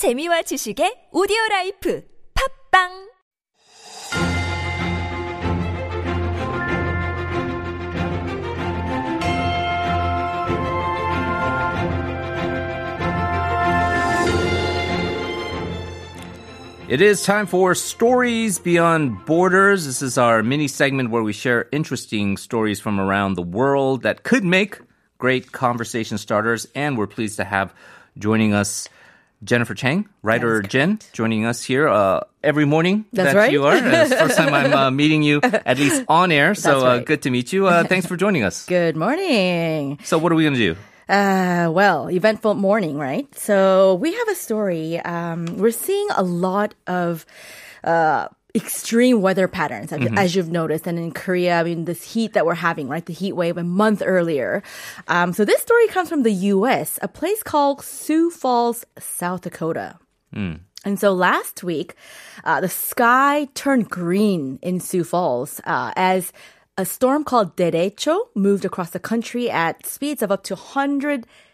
재미와 0.00 0.40
지식의 0.48 1.10
오디오 1.12 1.36
라이프 1.50 2.02
팝빵 2.72 3.10
It 16.88 17.02
is 17.02 17.22
time 17.22 17.44
for 17.44 17.74
Stories 17.74 18.58
Beyond 18.58 19.26
Borders. 19.26 19.84
This 19.84 20.00
is 20.00 20.16
our 20.16 20.42
mini 20.42 20.66
segment 20.66 21.10
where 21.10 21.22
we 21.22 21.34
share 21.34 21.68
interesting 21.72 22.38
stories 22.38 22.80
from 22.80 22.98
around 22.98 23.34
the 23.34 23.42
world 23.42 24.02
that 24.04 24.22
could 24.22 24.44
make 24.44 24.80
great 25.18 25.52
conversation 25.52 26.16
starters. 26.16 26.66
And 26.74 26.96
we're 26.96 27.06
pleased 27.06 27.36
to 27.36 27.44
have 27.44 27.74
joining 28.16 28.54
us 28.54 28.88
Jennifer 29.42 29.74
Chang, 29.74 30.08
writer 30.22 30.60
Jen, 30.60 30.98
joining 31.12 31.46
us 31.46 31.62
here 31.62 31.88
uh, 31.88 32.20
every 32.42 32.66
morning. 32.66 33.06
That's 33.12 33.32
that 33.32 33.38
right. 33.38 33.52
you 33.52 33.64
are. 33.64 33.74
It's 33.74 34.10
the 34.10 34.16
first 34.16 34.36
time 34.36 34.52
I'm 34.52 34.72
uh, 34.72 34.90
meeting 35.00 35.22
you, 35.22 35.40
at 35.42 35.78
least 35.78 36.04
on 36.08 36.30
air. 36.30 36.54
So 36.54 36.80
That's 36.80 36.84
uh, 36.84 37.04
good 37.04 37.22
to 37.22 37.30
meet 37.30 37.52
you. 37.52 37.66
Uh, 37.66 37.84
thanks 37.84 38.06
for 38.06 38.16
joining 38.16 38.42
us. 38.42 38.66
Good 38.70 38.96
morning. 38.96 39.98
So, 40.04 40.18
what 40.18 40.30
are 40.30 40.34
we 40.34 40.44
going 40.44 40.54
to 40.54 40.74
do? 40.74 40.76
Uh, 41.08 41.70
well, 41.72 42.08
eventful 42.08 42.54
morning, 42.54 42.96
right? 42.96 43.26
So 43.34 43.94
we 43.94 44.14
have 44.14 44.28
a 44.28 44.34
story. 44.36 45.00
Um, 45.00 45.56
we're 45.56 45.72
seeing 45.72 46.06
a 46.14 46.22
lot 46.22 46.74
of 46.86 47.26
uh, 47.82 48.28
extreme 48.54 49.20
weather 49.22 49.48
patterns, 49.48 49.92
as- 49.92 50.00
as 50.18 50.34
you've 50.34 50.50
noticed. 50.50 50.86
And 50.86 50.98
in 50.98 51.12
Korea, 51.12 51.60
I 51.60 51.62
mean, 51.64 51.84
this 51.84 52.02
heat 52.12 52.32
that 52.34 52.44
we're 52.46 52.54
having, 52.54 52.88
right? 52.88 53.04
The 53.04 53.12
heat 53.12 53.32
wave 53.34 53.56
a 53.56 53.64
month 53.64 54.02
earlier. 54.04 54.62
Um, 55.08 55.32
so 55.32 55.44
this 55.44 55.60
story 55.62 55.86
comes 55.88 56.08
from 56.08 56.22
the 56.22 56.32
U.S., 56.32 56.98
a 57.02 57.08
place 57.08 57.42
called 57.42 57.82
Sioux 57.82 58.30
Falls, 58.30 58.84
South 58.98 59.42
Dakota. 59.42 59.98
And 60.84 60.98
so 60.98 61.12
last 61.12 61.62
week, 61.62 61.94
uh, 62.44 62.60
the 62.60 62.68
sky 62.68 63.48
turned 63.54 63.90
green 63.90 64.58
in 64.62 64.80
Sioux 64.80 65.04
Falls 65.04 65.60
uh, 65.64 65.92
as 65.96 66.32
a 66.78 66.86
storm 66.86 67.22
called 67.24 67.56
Derecho 67.56 68.16
moved 68.34 68.64
across 68.64 68.90
the 68.90 68.98
country 69.00 69.50
at 69.50 69.84
speeds 69.84 70.22
of 70.22 70.32
up 70.32 70.42
to 70.44 70.54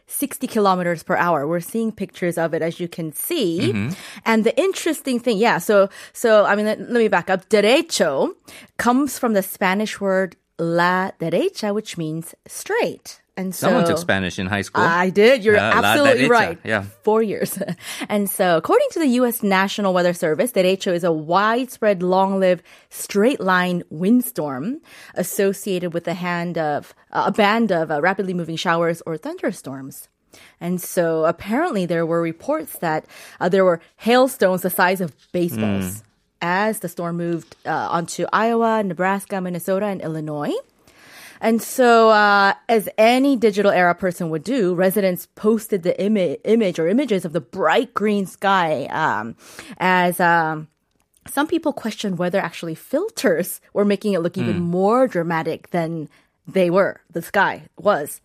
160 0.06 0.46
kilometers 0.46 1.02
per 1.02 1.16
hour. 1.16 1.48
We're 1.48 1.58
seeing 1.58 1.90
pictures 1.90 2.38
of 2.38 2.54
it 2.54 2.62
as 2.62 2.78
you 2.78 2.86
can 2.86 3.12
see. 3.12 3.72
Mm-hmm. 3.72 3.92
And 4.24 4.44
the 4.44 4.56
interesting 4.56 5.18
thing, 5.18 5.36
yeah, 5.36 5.58
so, 5.58 5.90
so, 6.12 6.44
I 6.44 6.54
mean, 6.54 6.64
let, 6.64 6.78
let 6.78 6.98
me 7.00 7.08
back 7.08 7.28
up. 7.28 7.48
Derecho 7.48 8.32
comes 8.76 9.18
from 9.18 9.32
the 9.32 9.42
Spanish 9.42 10.00
word 10.00 10.36
la 10.58 11.10
derecha, 11.18 11.74
which 11.74 11.98
means 11.98 12.36
straight. 12.46 13.20
And 13.38 13.54
so, 13.54 13.66
Someone 13.66 13.84
took 13.84 13.98
Spanish 13.98 14.38
in 14.38 14.46
high 14.46 14.62
school. 14.62 14.82
I 14.82 15.10
did. 15.10 15.44
You're 15.44 15.56
la 15.56 15.72
absolutely 15.74 16.28
right. 16.28 16.58
Yeah. 16.64 16.84
Four 17.02 17.22
years. 17.22 17.58
and 18.08 18.30
so, 18.30 18.56
according 18.56 18.88
to 18.92 18.98
the 18.98 19.08
U.S. 19.20 19.42
National 19.42 19.92
Weather 19.92 20.14
Service, 20.14 20.52
derecho 20.52 20.94
is 20.94 21.04
a 21.04 21.12
widespread, 21.12 22.02
long-lived, 22.02 22.62
straight-line 22.88 23.82
windstorm 23.90 24.80
associated 25.14 25.92
with 25.92 26.08
a 26.08 26.14
hand 26.14 26.56
of 26.56 26.94
uh, 27.12 27.24
a 27.26 27.32
band 27.32 27.72
of 27.72 27.90
uh, 27.90 28.00
rapidly 28.00 28.32
moving 28.32 28.56
showers 28.56 29.02
or 29.04 29.18
thunderstorms. 29.18 30.08
And 30.58 30.80
so, 30.80 31.26
apparently, 31.26 31.84
there 31.84 32.06
were 32.06 32.22
reports 32.22 32.78
that 32.78 33.04
uh, 33.38 33.50
there 33.50 33.64
were 33.66 33.80
hailstones 33.96 34.62
the 34.62 34.70
size 34.70 35.02
of 35.02 35.12
baseballs 35.32 36.02
as 36.40 36.80
the 36.80 36.88
storm 36.88 37.16
moved 37.16 37.56
uh, 37.66 37.70
onto 37.70 38.24
Iowa, 38.32 38.82
Nebraska, 38.82 39.40
Minnesota, 39.40 39.86
and 39.86 40.00
Illinois. 40.00 40.52
And 41.40 41.62
so, 41.62 42.10
uh, 42.10 42.54
as 42.68 42.88
any 42.98 43.36
digital 43.36 43.70
era 43.70 43.94
person 43.94 44.30
would 44.30 44.44
do, 44.44 44.74
residents 44.74 45.26
posted 45.34 45.82
the 45.82 46.00
ima- 46.02 46.36
image 46.44 46.78
or 46.78 46.88
images 46.88 47.24
of 47.24 47.32
the 47.32 47.40
bright 47.40 47.94
green 47.94 48.26
sky 48.26 48.86
um, 48.86 49.36
as. 49.78 50.20
Um, 50.20 50.68
some 51.28 51.48
people 51.48 51.72
questioned 51.72 52.18
whether 52.18 52.38
actually 52.38 52.76
filters 52.76 53.60
were 53.72 53.84
making 53.84 54.12
it 54.12 54.20
look 54.20 54.38
even 54.38 54.60
more 54.60 55.08
dramatic 55.08 55.70
than 55.70 56.08
they 56.46 56.70
were, 56.70 57.00
the 57.12 57.22
sky 57.22 57.62
was. 57.76 58.20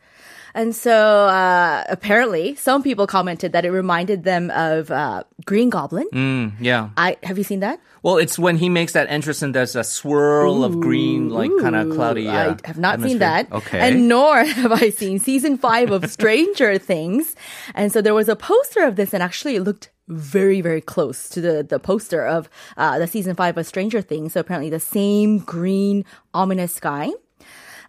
And 0.53 0.75
so 0.75 1.27
uh, 1.27 1.83
apparently, 1.87 2.55
some 2.55 2.83
people 2.83 3.07
commented 3.07 3.53
that 3.53 3.65
it 3.65 3.71
reminded 3.71 4.23
them 4.23 4.51
of 4.51 4.91
uh, 4.91 5.23
Green 5.45 5.69
Goblin. 5.69 6.07
Mm, 6.11 6.53
yeah. 6.59 6.89
I 6.97 7.17
have 7.23 7.37
you 7.37 7.43
seen 7.43 7.61
that? 7.61 7.79
Well, 8.03 8.17
it's 8.17 8.37
when 8.37 8.57
he 8.57 8.67
makes 8.67 8.93
that 8.93 9.07
entrance 9.09 9.41
and 9.41 9.55
there's 9.55 9.75
a 9.75 9.83
swirl 9.83 10.63
of 10.63 10.79
green, 10.79 11.29
like 11.29 11.51
kind 11.61 11.75
of 11.75 11.91
cloudy. 11.91 12.27
Uh, 12.27 12.55
I 12.55 12.67
have 12.67 12.77
not 12.77 12.99
seen 13.01 13.19
that. 13.19 13.51
Okay. 13.51 13.79
And 13.79 14.07
nor 14.07 14.43
have 14.43 14.71
I 14.71 14.89
seen 14.89 15.19
season 15.19 15.57
five 15.57 15.91
of 15.91 16.09
Stranger 16.09 16.77
Things. 16.79 17.35
And 17.75 17.91
so 17.91 18.01
there 18.01 18.15
was 18.15 18.27
a 18.27 18.35
poster 18.35 18.83
of 18.83 18.95
this, 18.95 19.13
and 19.13 19.21
actually 19.21 19.55
it 19.55 19.61
looked 19.61 19.89
very, 20.07 20.59
very 20.59 20.81
close 20.81 21.29
to 21.29 21.39
the, 21.39 21.63
the 21.63 21.79
poster 21.79 22.25
of 22.25 22.49
uh, 22.75 22.99
the 22.99 23.07
season 23.07 23.35
five 23.35 23.57
of 23.57 23.65
Stranger 23.65 24.01
Things. 24.01 24.33
So 24.33 24.41
apparently 24.41 24.69
the 24.69 24.79
same 24.79 25.39
green, 25.39 26.03
ominous 26.33 26.73
sky. 26.73 27.11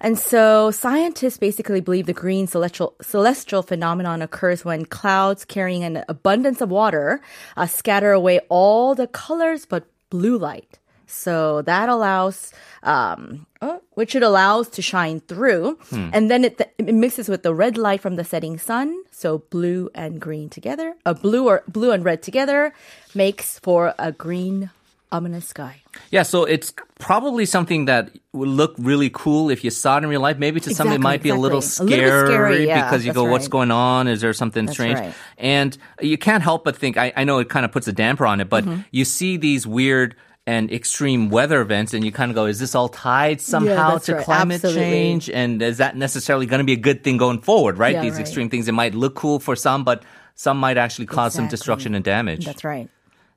And 0.03 0.19
so 0.19 0.73
scientists 0.73 1.39
basically 1.39 1.81
believe 1.81 2.07
the 2.07 2.13
green 2.13 2.49
celestial, 2.49 2.95
celestial 3.01 3.63
phenomenon 3.63 4.21
occurs 4.21 4.65
when 4.65 4.85
clouds 4.85 5.45
carrying 5.45 5.85
an 5.85 6.05
abundance 6.09 6.61
of 6.61 6.71
water 6.71 7.21
uh, 7.57 7.67
scatter 7.67 8.11
away 8.11 8.41
all 8.49 8.97
the 8.97 9.07
colors 9.07 9.65
but 9.65 9.87
blue 10.11 10.37
light. 10.37 10.81
So 11.07 11.63
that 11.63 11.89
allows, 11.89 12.53
um, 12.83 13.47
oh, 13.61 13.81
which 13.93 14.17
it 14.17 14.23
allows 14.23 14.69
to 14.71 14.83
shine 14.83 15.21
through. 15.21 15.79
And 16.13 16.31
then 16.31 16.45
it, 16.45 16.61
it 16.79 16.95
mixes 16.95 17.29
with 17.29 17.43
the 17.43 17.55
red 17.55 17.77
light 17.77 18.01
from 18.01 18.17
the 18.17 18.25
setting 18.25 18.59
sun. 18.59 19.05
So 19.11 19.39
blue 19.51 19.91
and 19.95 20.21
green 20.21 20.49
together, 20.49 20.97
a 21.05 21.15
blue 21.15 21.47
or 21.47 21.63
blue 21.69 21.93
and 21.93 22.05
red 22.05 22.23
together 22.23 22.73
makes 23.15 23.59
for 23.59 23.95
a 23.99 24.11
green 24.11 24.71
ominous 25.13 25.47
sky. 25.47 25.83
Yeah, 26.11 26.23
so 26.25 26.45
it's 26.45 26.73
probably 26.99 27.45
something 27.47 27.85
that 27.85 28.11
would 28.33 28.49
look 28.49 28.75
really 28.79 29.11
cool 29.11 29.51
if 29.51 29.63
you 29.63 29.71
saw 29.71 29.99
it 29.99 30.03
in 30.05 30.09
real 30.09 30.21
life. 30.21 30.39
Maybe 30.39 30.59
to 30.61 30.75
some 30.75 30.89
it 30.89 30.91
Exactly, 30.97 31.03
might 31.03 31.23
be 31.23 31.29
a 31.29 31.37
little 31.37 31.59
exactly. 31.59 31.93
A 31.95 31.97
scary, 31.99 32.11
little 32.11 32.27
scary, 32.29 32.67
yeah, 32.67 32.85
because 32.85 33.07
you 33.07 33.13
go, 33.13 33.25
"What's 33.25 33.49
going 33.49 33.71
on? 33.71 34.09
Is 34.09 34.21
there 34.21 34.33
something 34.33 34.67
That's 34.67 34.77
strange?" 34.77 34.99
right. 34.99 35.15
And 35.39 35.77
you 36.01 36.19
can't 36.19 36.43
help 36.43 36.65
but 36.65 36.77
think. 36.77 36.97
I, 36.97 37.13
I 37.15 37.25
know 37.25 37.39
it 37.39 37.49
kind 37.49 37.65
of 37.65 37.71
puts 37.73 37.87
a 37.87 37.93
damper 37.93 38.27
on 38.27 38.41
it, 38.41 38.49
but 38.49 38.65
Mm-hmm. 38.65 38.81
you 38.91 39.05
see 39.05 39.37
these 39.37 39.67
weird 39.67 40.17
and 40.45 40.73
extreme 40.73 41.29
weather 41.31 41.61
events, 41.61 41.95
and 41.95 42.05
you 42.05 42.11
kind 42.11 42.31
of 42.31 42.35
go, 42.35 42.47
"Is 42.47 42.59
this 42.59 42.75
all 42.75 42.89
tied 42.89 43.41
somehow 43.41 43.93
that's 43.93 44.07
to 44.07 44.15
right. 44.17 44.25
climate 44.25 44.57
Absolutely. 44.65 44.83
change? 44.83 45.31
And 45.31 45.63
is 45.63 45.79
that 45.79 45.97
necessarily 45.97 46.47
going 46.47 46.59
to 46.59 46.65
be 46.65 46.73
a 46.73 46.77
good 46.89 47.05
thing 47.05 47.17
going 47.17 47.41
forward?" 47.43 47.79
Right? 47.79 47.95
Yeah, 47.95 48.03
these 48.03 48.15
right. 48.15 48.21
extreme 48.23 48.49
things 48.51 48.67
it 48.67 48.73
might 48.73 48.95
look 48.95 49.15
cool 49.15 49.39
for 49.39 49.55
some, 49.55 49.85
but 49.85 50.03
some 50.35 50.57
might 50.59 50.79
actually 50.79 51.07
cause 51.07 51.35
some 51.35 51.47
destruction 51.49 51.95
and 51.95 52.03
damage. 52.05 52.45
That's 52.47 52.65
right. 52.65 52.89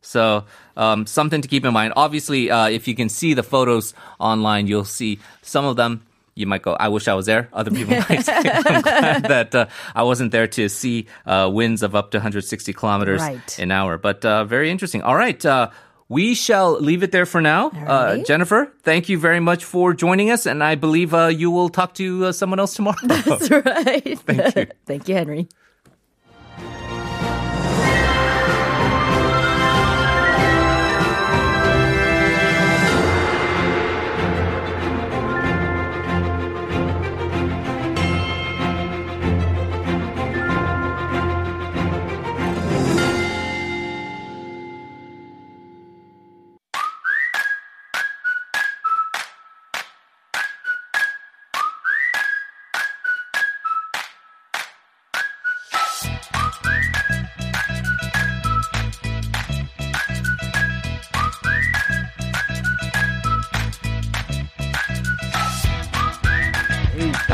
So 0.06 0.46
um, 0.78 1.06
something 1.08 1.42
to 1.42 1.48
keep 1.48 1.66
in 1.66 1.74
mind. 1.74 1.94
Obviously, 1.96 2.52
uh, 2.52 2.68
if 2.70 2.88
you 2.88 2.94
can 2.96 3.10
see 3.10 3.34
the 3.34 3.44
photos 3.44 3.94
online, 4.20 4.68
you'll 4.68 4.86
see 4.86 5.20
some 5.42 5.66
of 5.66 5.76
them. 5.76 6.06
You 6.36 6.46
might 6.46 6.62
go, 6.62 6.74
I 6.74 6.90
wish 6.90 7.08
I 7.08 7.14
was 7.16 7.26
there. 7.26 7.48
Other 7.54 7.72
people 7.72 7.96
might 8.10 8.22
say, 8.26 8.34
I'm 8.36 8.82
glad 8.82 9.24
that 9.24 9.56
uh, 9.56 9.66
I 9.96 10.04
wasn't 10.04 10.32
there 10.32 10.48
to 10.48 10.68
see 10.70 11.08
uh, 11.26 11.50
winds 11.52 11.82
of 11.82 11.96
up 11.96 12.12
to 12.12 12.18
160 12.18 12.74
kilometers 12.74 13.22
Right. 13.22 13.58
an 13.60 13.72
hour. 13.72 13.98
But 13.98 14.24
uh, 14.26 14.44
very 14.44 14.70
interesting. 14.70 15.02
All 15.02 15.16
right. 15.16 15.44
Uh, 15.46 15.70
we 16.08 16.36
shall 16.36 16.80
leave 16.80 17.02
it 17.04 17.12
there 17.12 17.26
for 17.26 17.42
now. 17.42 17.70
Uh, 17.70 18.16
right. 18.18 18.26
Jennifer, 18.28 18.72
thank 18.84 19.08
you 19.10 19.18
very 19.18 19.40
much 19.40 19.64
for 19.64 19.94
joining 19.94 20.30
us. 20.30 20.46
And 20.46 20.62
I 20.62 20.76
believe 20.76 21.14
uh, 21.16 21.28
you 21.28 21.50
will 21.50 21.70
talk 21.70 21.94
to 21.96 22.26
uh, 22.26 22.32
someone 22.32 22.60
else 22.60 22.76
tomorrow. 22.76 23.00
That's 23.02 23.50
right. 23.66 24.20
Thank 24.20 24.56
you. 24.56 24.66
Thank 24.86 25.08
you, 25.08 25.16
Henry. 25.16 25.48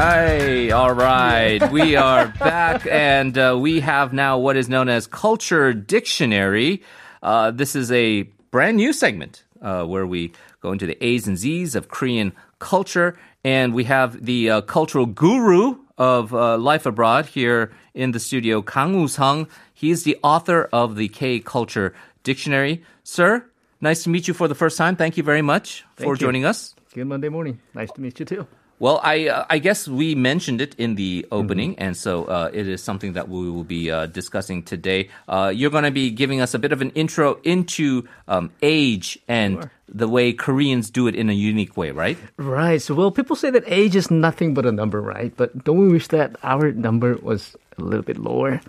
Hi, 0.03 0.71
all 0.71 0.94
right. 0.94 1.71
We 1.71 1.95
are 2.07 2.30
back, 2.39 2.88
and 2.89 3.38
uh, 3.38 3.56
we 3.62 3.81
have 3.81 4.13
now 4.13 4.39
what 4.39 4.57
is 4.57 4.68
known 4.68 4.89
as 4.89 5.06
Culture 5.06 5.74
Dictionary. 5.74 6.81
Uh, 7.21 7.51
this 7.51 7.75
is 7.75 7.92
a 7.92 8.24
brand 8.50 8.77
new 8.77 8.94
segment 8.94 9.44
uh, 9.62 9.86
where 9.86 10.07
we 10.07 10.33
go 10.59 10.71
into 10.71 10.88
the 10.88 10.98
A's 11.06 11.27
and 11.27 11.38
Z's 11.38 11.75
of 11.75 11.89
Korean 11.89 12.33
culture, 12.57 13.15
and 13.44 13.75
we 13.75 13.83
have 13.83 14.25
the 14.25 14.50
uh, 14.50 14.62
cultural 14.62 15.06
guru 15.06 15.75
of 16.00 16.33
uh, 16.33 16.57
life 16.57 16.88
abroad 16.88 17.27
here 17.27 17.71
in 17.94 18.09
the 18.09 18.19
studio, 18.19 18.63
Kang 18.63 19.00
Woo-sung. 19.00 19.48
He 19.71 19.92
is 19.92 20.03
the 20.03 20.18
author 20.24 20.68
of 20.74 20.95
the 20.95 21.09
K 21.09 21.39
Culture 21.39 21.94
Dictionary. 22.24 22.83
Sir, 23.03 23.45
nice 23.81 24.01
to 24.06 24.09
meet 24.09 24.27
you 24.27 24.33
for 24.33 24.48
the 24.48 24.56
first 24.56 24.80
time. 24.80 24.95
Thank 24.95 25.15
you 25.18 25.21
very 25.21 25.44
much 25.44 25.86
Thank 25.95 26.07
for 26.07 26.13
you. 26.15 26.18
joining 26.18 26.44
us. 26.44 26.74
Good 26.92 27.06
Monday 27.06 27.30
morning. 27.30 27.59
Nice 27.75 27.92
to 27.92 28.01
meet 28.01 28.19
you 28.19 28.25
too. 28.25 28.48
Well, 28.81 28.99
I 29.03 29.29
uh, 29.29 29.45
I 29.45 29.59
guess 29.61 29.85
we 29.87 30.15
mentioned 30.15 30.59
it 30.59 30.73
in 30.81 30.95
the 30.97 31.27
opening, 31.29 31.77
Mm-hmm. 31.77 31.83
and 31.85 31.93
so 31.93 32.25
uh, 32.25 32.49
it 32.49 32.65
is 32.67 32.81
something 32.81 33.13
that 33.13 33.29
we 33.29 33.45
will 33.45 33.63
be 33.63 33.91
uh, 33.93 34.07
discussing 34.09 34.63
today. 34.65 35.09
Uh, 35.29 35.53
you're 35.53 35.69
going 35.69 35.85
to 35.85 35.93
be 35.93 36.09
giving 36.09 36.41
us 36.41 36.55
a 36.55 36.59
bit 36.59 36.73
of 36.73 36.81
an 36.81 36.89
intro 36.97 37.37
into 37.43 38.09
um, 38.27 38.49
age 38.65 39.19
and 39.27 39.69
the 39.93 40.07
way 40.07 40.33
Koreans 40.33 40.89
do 40.89 41.07
it 41.07 41.15
in 41.15 41.29
a 41.29 41.33
unique 41.33 41.75
way, 41.75 41.91
right? 41.91 42.17
Right. 42.38 42.81
So, 42.81 42.93
well, 42.93 43.11
people 43.11 43.35
say 43.35 43.49
that 43.51 43.63
age 43.67 43.95
is 43.95 44.09
nothing 44.09 44.53
but 44.53 44.65
a 44.65 44.71
number, 44.71 45.01
right? 45.01 45.33
But 45.35 45.63
don't 45.63 45.77
we 45.77 45.89
wish 45.89 46.07
that 46.07 46.35
our 46.43 46.71
number 46.71 47.15
was 47.15 47.55
a 47.77 47.83
little 47.83 48.03
bit 48.03 48.17
lower? 48.17 48.61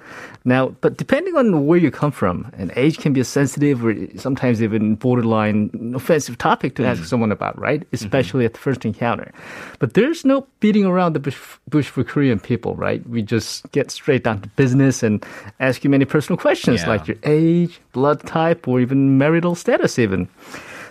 Now, 0.45 0.69
but 0.81 0.97
depending 0.97 1.37
on 1.37 1.67
where 1.67 1.79
you 1.79 1.91
come 1.91 2.11
from, 2.11 2.51
and 2.59 2.73
age 2.75 2.99
can 2.99 3.13
be 3.13 3.21
a 3.21 3.25
sensitive 3.25 3.85
or 3.85 3.95
sometimes 4.17 4.63
even 4.63 4.97
borderline 4.97 5.93
offensive 5.95 6.39
topic 6.39 6.75
to 6.77 6.85
ask 6.85 7.03
mm. 7.03 7.07
someone 7.07 7.31
about, 7.31 7.59
right? 7.59 7.81
Mm-hmm. 7.81 7.95
Especially 7.95 8.45
at 8.45 8.55
the 8.55 8.59
first 8.59 8.85
encounter. 8.85 9.31
But 9.79 9.95
there's 9.95 10.25
no 10.25 10.47
beating 10.61 10.85
around 10.85 11.13
the 11.13 11.21
bush, 11.21 11.39
bush 11.69 11.89
for 11.89 12.03
Korean 12.03 12.41
people, 12.41 12.75
right? 12.75 13.07
We 13.09 13.23
just 13.23 13.71
get 13.73 13.91
straight 13.91 14.25
down 14.25 14.41
to 14.41 14.49
business 14.51 15.03
and 15.03 15.25
ask 15.61 15.85
you 15.85 15.91
many 15.91 16.05
personal 16.05 16.37
questions 16.37 16.83
Yeah. 16.83 16.89
like 16.89 17.07
your 17.07 17.19
age, 17.23 17.81
blood 17.93 18.21
type, 18.27 18.67
or 18.67 18.81
even 18.81 19.19
marital 19.19 19.55
status, 19.55 19.99
even. 19.99 20.29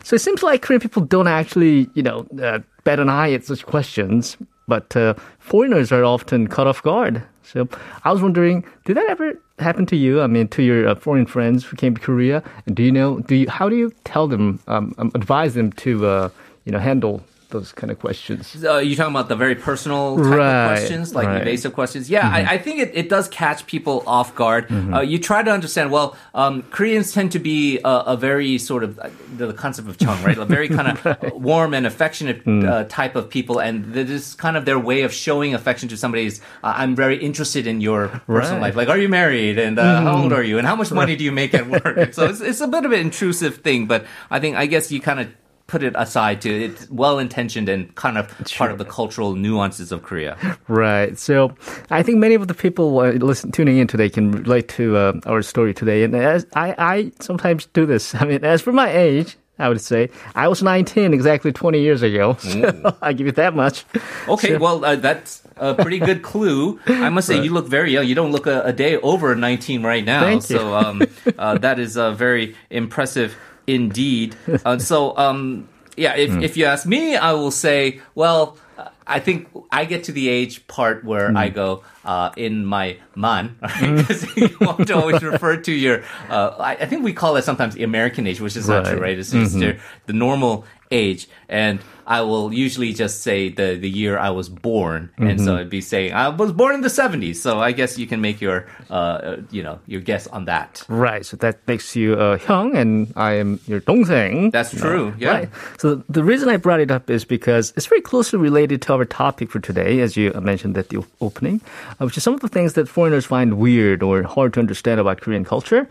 So 0.03 0.15
it 0.15 0.19
seems 0.19 0.43
like 0.43 0.61
Korean 0.61 0.81
people 0.81 1.03
don't 1.03 1.27
actually, 1.27 1.89
you 1.93 2.03
know, 2.03 2.25
uh, 2.41 2.59
bat 2.83 2.99
an 2.99 3.09
eye 3.09 3.31
at 3.33 3.45
such 3.45 3.65
questions, 3.65 4.37
but 4.67 4.95
uh, 4.95 5.13
foreigners 5.39 5.91
are 5.91 6.03
often 6.03 6.47
caught 6.47 6.67
off 6.67 6.81
guard. 6.81 7.23
So 7.43 7.67
I 8.03 8.11
was 8.11 8.21
wondering, 8.21 8.65
did 8.85 8.97
that 8.97 9.09
ever 9.09 9.33
happen 9.59 9.85
to 9.87 9.95
you? 9.95 10.21
I 10.21 10.27
mean, 10.27 10.47
to 10.49 10.63
your 10.63 10.87
uh, 10.87 10.95
foreign 10.95 11.25
friends 11.25 11.65
who 11.65 11.75
came 11.75 11.95
to 11.95 12.01
Korea, 12.01 12.43
do 12.73 12.83
you 12.83 12.91
know? 12.91 13.19
Do 13.19 13.35
you? 13.35 13.49
How 13.49 13.67
do 13.69 13.75
you 13.75 13.91
tell 14.05 14.27
them, 14.27 14.59
um, 14.67 14.95
um, 14.97 15.11
advise 15.13 15.53
them 15.53 15.71
to, 15.73 16.07
uh, 16.07 16.29
you 16.65 16.71
know, 16.71 16.79
handle 16.79 17.21
those 17.51 17.71
kind 17.71 17.91
of 17.91 17.99
questions? 17.99 18.55
Uh, 18.63 18.77
you 18.77 18.95
talking 18.95 19.13
about 19.13 19.29
the 19.29 19.35
very 19.35 19.55
personal 19.55 20.17
type 20.17 20.25
Right, 20.25 20.63
of 20.63 20.69
questions, 20.79 21.13
like 21.13 21.27
right. 21.27 21.41
evasive 21.41 21.73
questions? 21.73 22.09
Yeah, 22.09 22.27
I, 22.27 22.53
I 22.53 22.57
think 22.57 22.79
it, 22.79 22.91
it 22.93 23.09
does 23.09 23.27
catch 23.29 23.65
people 23.67 24.03
off 24.07 24.33
guard. 24.35 24.71
Uh, 24.71 25.01
you 25.01 25.19
try 25.19 25.43
to 25.43 25.51
understand. 25.51 25.91
Well, 25.91 26.15
um, 26.33 26.63
Koreans 26.71 27.11
tend 27.13 27.31
to 27.33 27.39
be 27.39 27.79
a, 27.85 27.89
a 28.13 28.17
very 28.17 28.57
sort 28.57 28.83
of 28.83 28.97
uh, 28.99 29.09
the 29.37 29.53
concept 29.53 29.87
of 29.87 29.97
chung, 29.97 30.21
right? 30.23 30.37
A 30.37 30.45
very 30.45 30.67
kind 30.77 30.87
of 30.97 31.33
warm 31.33 31.73
and 31.73 31.85
affectionate 31.85 32.41
uh, 32.47 32.85
type 32.85 33.15
of 33.15 33.29
people, 33.29 33.59
and 33.59 33.93
this 33.93 34.09
is 34.09 34.33
kind 34.35 34.57
of 34.57 34.65
their 34.65 34.79
way 34.79 35.01
of 35.03 35.13
showing 35.13 35.53
affection 35.53 35.89
to 35.89 35.97
somebody. 35.97 36.25
Is 36.25 36.41
uh, 36.63 36.73
I'm 36.75 36.95
very 36.95 37.17
interested 37.17 37.67
in 37.67 37.81
your 37.81 38.07
personal 38.27 38.59
Right. 38.59 38.61
life. 38.67 38.75
Like, 38.75 38.89
are 38.89 38.97
you 38.97 39.09
married? 39.09 39.59
And 39.59 39.77
uh, 39.77 40.01
how 40.01 40.23
old 40.23 40.33
are 40.33 40.43
you? 40.43 40.57
And 40.57 40.65
how 40.67 40.75
much 40.75 40.91
money 40.91 41.15
do 41.15 41.23
you 41.23 41.31
make 41.31 41.53
at 41.53 41.67
work? 41.67 42.13
so 42.13 42.25
it's, 42.25 42.41
it's 42.41 42.61
a 42.61 42.67
bit 42.67 42.85
of 42.85 42.91
an 42.91 42.99
intrusive 42.99 43.57
thing, 43.57 43.85
but 43.87 44.05
I 44.29 44.39
think 44.39 44.55
I 44.55 44.65
guess 44.65 44.91
you 44.91 44.99
kind 45.01 45.19
of 45.19 45.27
put 45.71 45.83
it 45.83 45.93
aside 45.95 46.41
to 46.41 46.49
it's 46.65 46.89
well 46.91 47.17
intentioned 47.17 47.69
and 47.69 47.95
kind 47.95 48.17
of 48.17 48.27
part 48.57 48.71
of 48.71 48.77
the 48.77 48.83
cultural 48.83 49.35
nuances 49.35 49.93
of 49.93 50.03
Korea. 50.03 50.35
Right. 50.67 51.17
So 51.17 51.55
I 51.89 52.03
think 52.03 52.17
many 52.17 52.35
of 52.35 52.49
the 52.49 52.53
people 52.53 52.99
uh, 52.99 53.11
listen, 53.13 53.53
tuning 53.53 53.77
in 53.77 53.87
today 53.87 54.09
can 54.09 54.31
relate 54.31 54.67
to 54.79 54.97
uh, 54.97 55.13
our 55.25 55.41
story 55.41 55.73
today. 55.73 56.03
And 56.03 56.13
as 56.13 56.45
I, 56.55 56.75
I 56.77 57.11
sometimes 57.21 57.67
do 57.67 57.85
this. 57.85 58.13
I 58.21 58.25
mean, 58.25 58.43
as 58.43 58.61
for 58.61 58.73
my 58.73 58.91
age, 58.91 59.37
I 59.59 59.69
would 59.69 59.79
say 59.79 60.09
I 60.35 60.49
was 60.49 60.61
19 60.61 61.13
exactly 61.13 61.53
20 61.53 61.79
years 61.79 62.01
ago. 62.01 62.37
So 62.51 62.97
I 63.01 63.13
give 63.13 63.27
you 63.27 63.31
that 63.33 63.55
much. 63.55 63.85
Okay, 64.27 64.57
well 64.57 64.83
uh, 64.83 64.97
that's 64.97 65.41
a 65.55 65.73
pretty 65.73 65.99
good 65.99 66.21
clue. 66.31 66.79
I 66.85 67.09
must 67.09 67.27
say 67.27 67.41
you 67.41 67.53
look 67.53 67.67
very 67.67 67.93
young. 67.93 68.05
You 68.05 68.15
don't 68.15 68.33
look 68.33 68.45
a, 68.45 68.61
a 68.63 68.73
day 68.73 68.97
over 68.97 69.35
19 69.35 69.83
right 69.83 70.03
now. 70.03 70.21
Thank. 70.21 70.43
So 70.43 70.75
um, 70.75 71.01
uh, 71.37 71.57
that 71.59 71.79
is 71.79 71.95
a 71.95 72.11
very 72.11 72.55
impressive 72.69 73.37
indeed. 73.73 74.35
Uh, 74.65 74.77
so 74.77 75.15
um, 75.17 75.67
yeah, 75.97 76.15
if, 76.15 76.31
Hmm. 76.31 76.43
if 76.43 76.57
you 76.57 76.65
ask 76.65 76.85
me, 76.85 77.15
I 77.15 77.33
will 77.33 77.51
say, 77.51 77.99
well, 78.15 78.57
I 79.05 79.19
think 79.19 79.47
I 79.71 79.85
get 79.85 80.05
to 80.05 80.11
the 80.11 80.29
age 80.29 80.65
part 80.67 81.03
where 81.03 81.29
Hmm. 81.29 81.37
I 81.37 81.49
go 81.49 81.83
uh, 82.05 82.31
in 82.37 82.65
my 82.65 82.97
man, 83.15 83.57
because 83.79 84.23
you 84.37 84.49
want 84.61 84.87
to 84.87 84.95
always 84.95 85.21
refer 85.21 85.57
to 85.57 85.71
your. 85.71 86.03
Uh, 86.29 86.55
I, 86.59 86.71
I 86.83 86.85
think 86.87 87.03
we 87.03 87.13
call 87.13 87.35
it 87.35 87.43
sometimes 87.43 87.75
the 87.75 87.83
American 87.83 88.25
age, 88.25 88.39
which 88.41 88.55
is 88.55 88.67
not 88.69 88.85
true, 88.85 88.93
Right. 88.95 89.01
right? 89.13 89.19
It's 89.19 89.31
just 89.31 89.57
your, 89.57 89.75
the 90.07 90.13
normal 90.13 90.63
age, 90.91 91.27
and 91.49 91.79
I 92.05 92.21
will 92.21 92.53
usually 92.53 92.93
just 92.93 93.21
say 93.21 93.49
the 93.49 93.77
the 93.79 93.89
year 93.89 94.17
I 94.17 94.31
was 94.31 94.49
born, 94.49 95.11
and 95.17 95.39
so 95.39 95.55
I'd 95.55 95.69
be 95.69 95.81
saying 95.81 96.13
I 96.13 96.29
was 96.29 96.51
born 96.51 96.75
in 96.75 96.81
the 96.81 96.89
'70s. 96.89 97.37
So 97.37 97.59
I 97.59 97.71
guess 97.71 97.97
you 97.97 98.07
can 98.07 98.21
make 98.21 98.41
your 98.41 98.67
uh, 98.89 98.93
uh, 98.93 99.37
you 99.51 99.63
know 99.63 99.79
your 99.85 100.01
guess 100.01 100.27
on 100.27 100.45
that. 100.45 100.83
Right. 100.87 101.25
So 101.25 101.37
that 101.37 101.59
makes 101.67 101.95
you 101.95 102.15
uh, 102.15 102.37
Hyung, 102.37 102.75
and 102.75 103.13
I 103.15 103.33
am 103.33 103.59
your 103.67 103.79
동생. 103.79 104.51
That's 104.51 104.75
true. 104.75 105.13
Yeah. 105.17 105.29
Right. 105.29 105.49
So 105.77 106.03
the 106.09 106.23
reason 106.23 106.49
I 106.49 106.57
brought 106.57 106.79
it 106.79 106.91
up 106.91 107.09
is 107.09 107.23
because 107.23 107.71
it's 107.75 107.85
very 107.85 108.01
closely 108.01 108.39
related 108.39 108.81
to 108.83 108.93
our 108.93 109.05
topic 109.05 109.51
for 109.51 109.59
today, 109.59 110.01
as 110.01 110.17
you 110.17 110.33
mentioned 110.33 110.77
at 110.77 110.89
the 110.89 111.03
opening, 111.21 111.61
uh, 111.99 112.05
which 112.05 112.17
is 112.17 112.23
some 112.23 112.33
of 112.33 112.41
the 112.41 112.49
things 112.49 112.73
that 112.73 112.89
foreigners 112.89 113.25
find 113.25 113.57
weird 113.57 114.01
or 114.03 114.23
hard 114.23 114.53
to 114.53 114.59
understand 114.59 114.99
about 114.99 115.21
Korean 115.21 115.45
culture. 115.45 115.87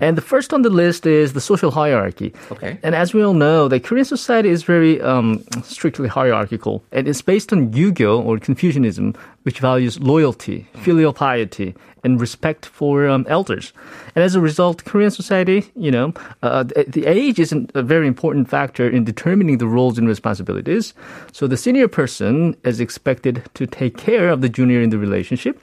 And 0.00 0.16
the 0.16 0.22
first 0.22 0.52
on 0.52 0.62
the 0.62 0.70
list 0.70 1.06
is 1.06 1.32
the 1.32 1.40
social 1.40 1.70
hierarchy. 1.70 2.32
Okay. 2.50 2.78
And 2.82 2.94
as 2.94 3.12
we 3.12 3.22
all 3.22 3.34
know, 3.34 3.68
the 3.68 3.80
Korean 3.80 4.04
society 4.04 4.39
is 4.46 4.62
very 4.62 5.00
um, 5.00 5.44
strictly 5.62 6.08
hierarchical, 6.08 6.82
and 6.92 7.08
it's 7.08 7.22
based 7.22 7.52
on 7.52 7.72
yugyo 7.72 8.24
or 8.24 8.38
Confucianism, 8.38 9.14
which 9.50 9.58
values 9.58 9.98
loyalty, 9.98 10.68
filial 10.76 11.12
piety, 11.12 11.74
and 12.04 12.20
respect 12.20 12.66
for 12.66 13.08
um, 13.08 13.26
elders. 13.28 13.72
And 14.14 14.22
as 14.24 14.36
a 14.36 14.40
result, 14.40 14.84
Korean 14.84 15.10
society, 15.10 15.70
you 15.74 15.90
know, 15.90 16.14
uh, 16.42 16.62
the, 16.62 16.84
the 16.86 17.06
age 17.06 17.40
isn't 17.40 17.72
a 17.74 17.82
very 17.82 18.06
important 18.06 18.48
factor 18.48 18.88
in 18.88 19.04
determining 19.04 19.58
the 19.58 19.66
roles 19.66 19.98
and 19.98 20.06
responsibilities. 20.08 20.94
So 21.32 21.48
the 21.48 21.56
senior 21.56 21.88
person 21.88 22.56
is 22.64 22.80
expected 22.80 23.42
to 23.54 23.66
take 23.66 23.96
care 23.96 24.28
of 24.28 24.40
the 24.40 24.48
junior 24.48 24.80
in 24.80 24.90
the 24.90 24.98
relationship, 24.98 25.60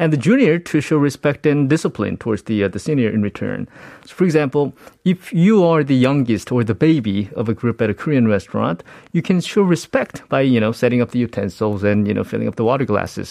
and 0.00 0.12
the 0.12 0.22
junior 0.28 0.58
to 0.58 0.80
show 0.80 0.98
respect 0.98 1.46
and 1.46 1.70
discipline 1.70 2.16
towards 2.16 2.42
the 2.42 2.64
uh, 2.64 2.68
the 2.68 2.78
senior 2.78 3.10
in 3.16 3.22
return. 3.22 3.68
So, 4.04 4.14
for 4.14 4.24
example, 4.24 4.74
if 5.04 5.32
you 5.32 5.64
are 5.64 5.82
the 5.84 6.00
youngest 6.08 6.50
or 6.52 6.64
the 6.64 6.74
baby 6.88 7.30
of 7.36 7.48
a 7.48 7.54
group 7.60 7.80
at 7.80 7.90
a 7.90 7.94
Korean 7.94 8.26
restaurant, 8.28 8.82
you 9.12 9.22
can 9.22 9.40
show 9.40 9.62
respect 9.62 10.28
by 10.28 10.42
you 10.54 10.60
know 10.60 10.72
setting 10.72 11.00
up 11.02 11.10
the 11.12 11.20
utensils 11.28 11.82
and 11.82 12.06
you 12.08 12.14
know 12.14 12.24
filling 12.24 12.48
up 12.48 12.56
the 12.56 12.68
water 12.70 12.86
glasses. 12.92 13.27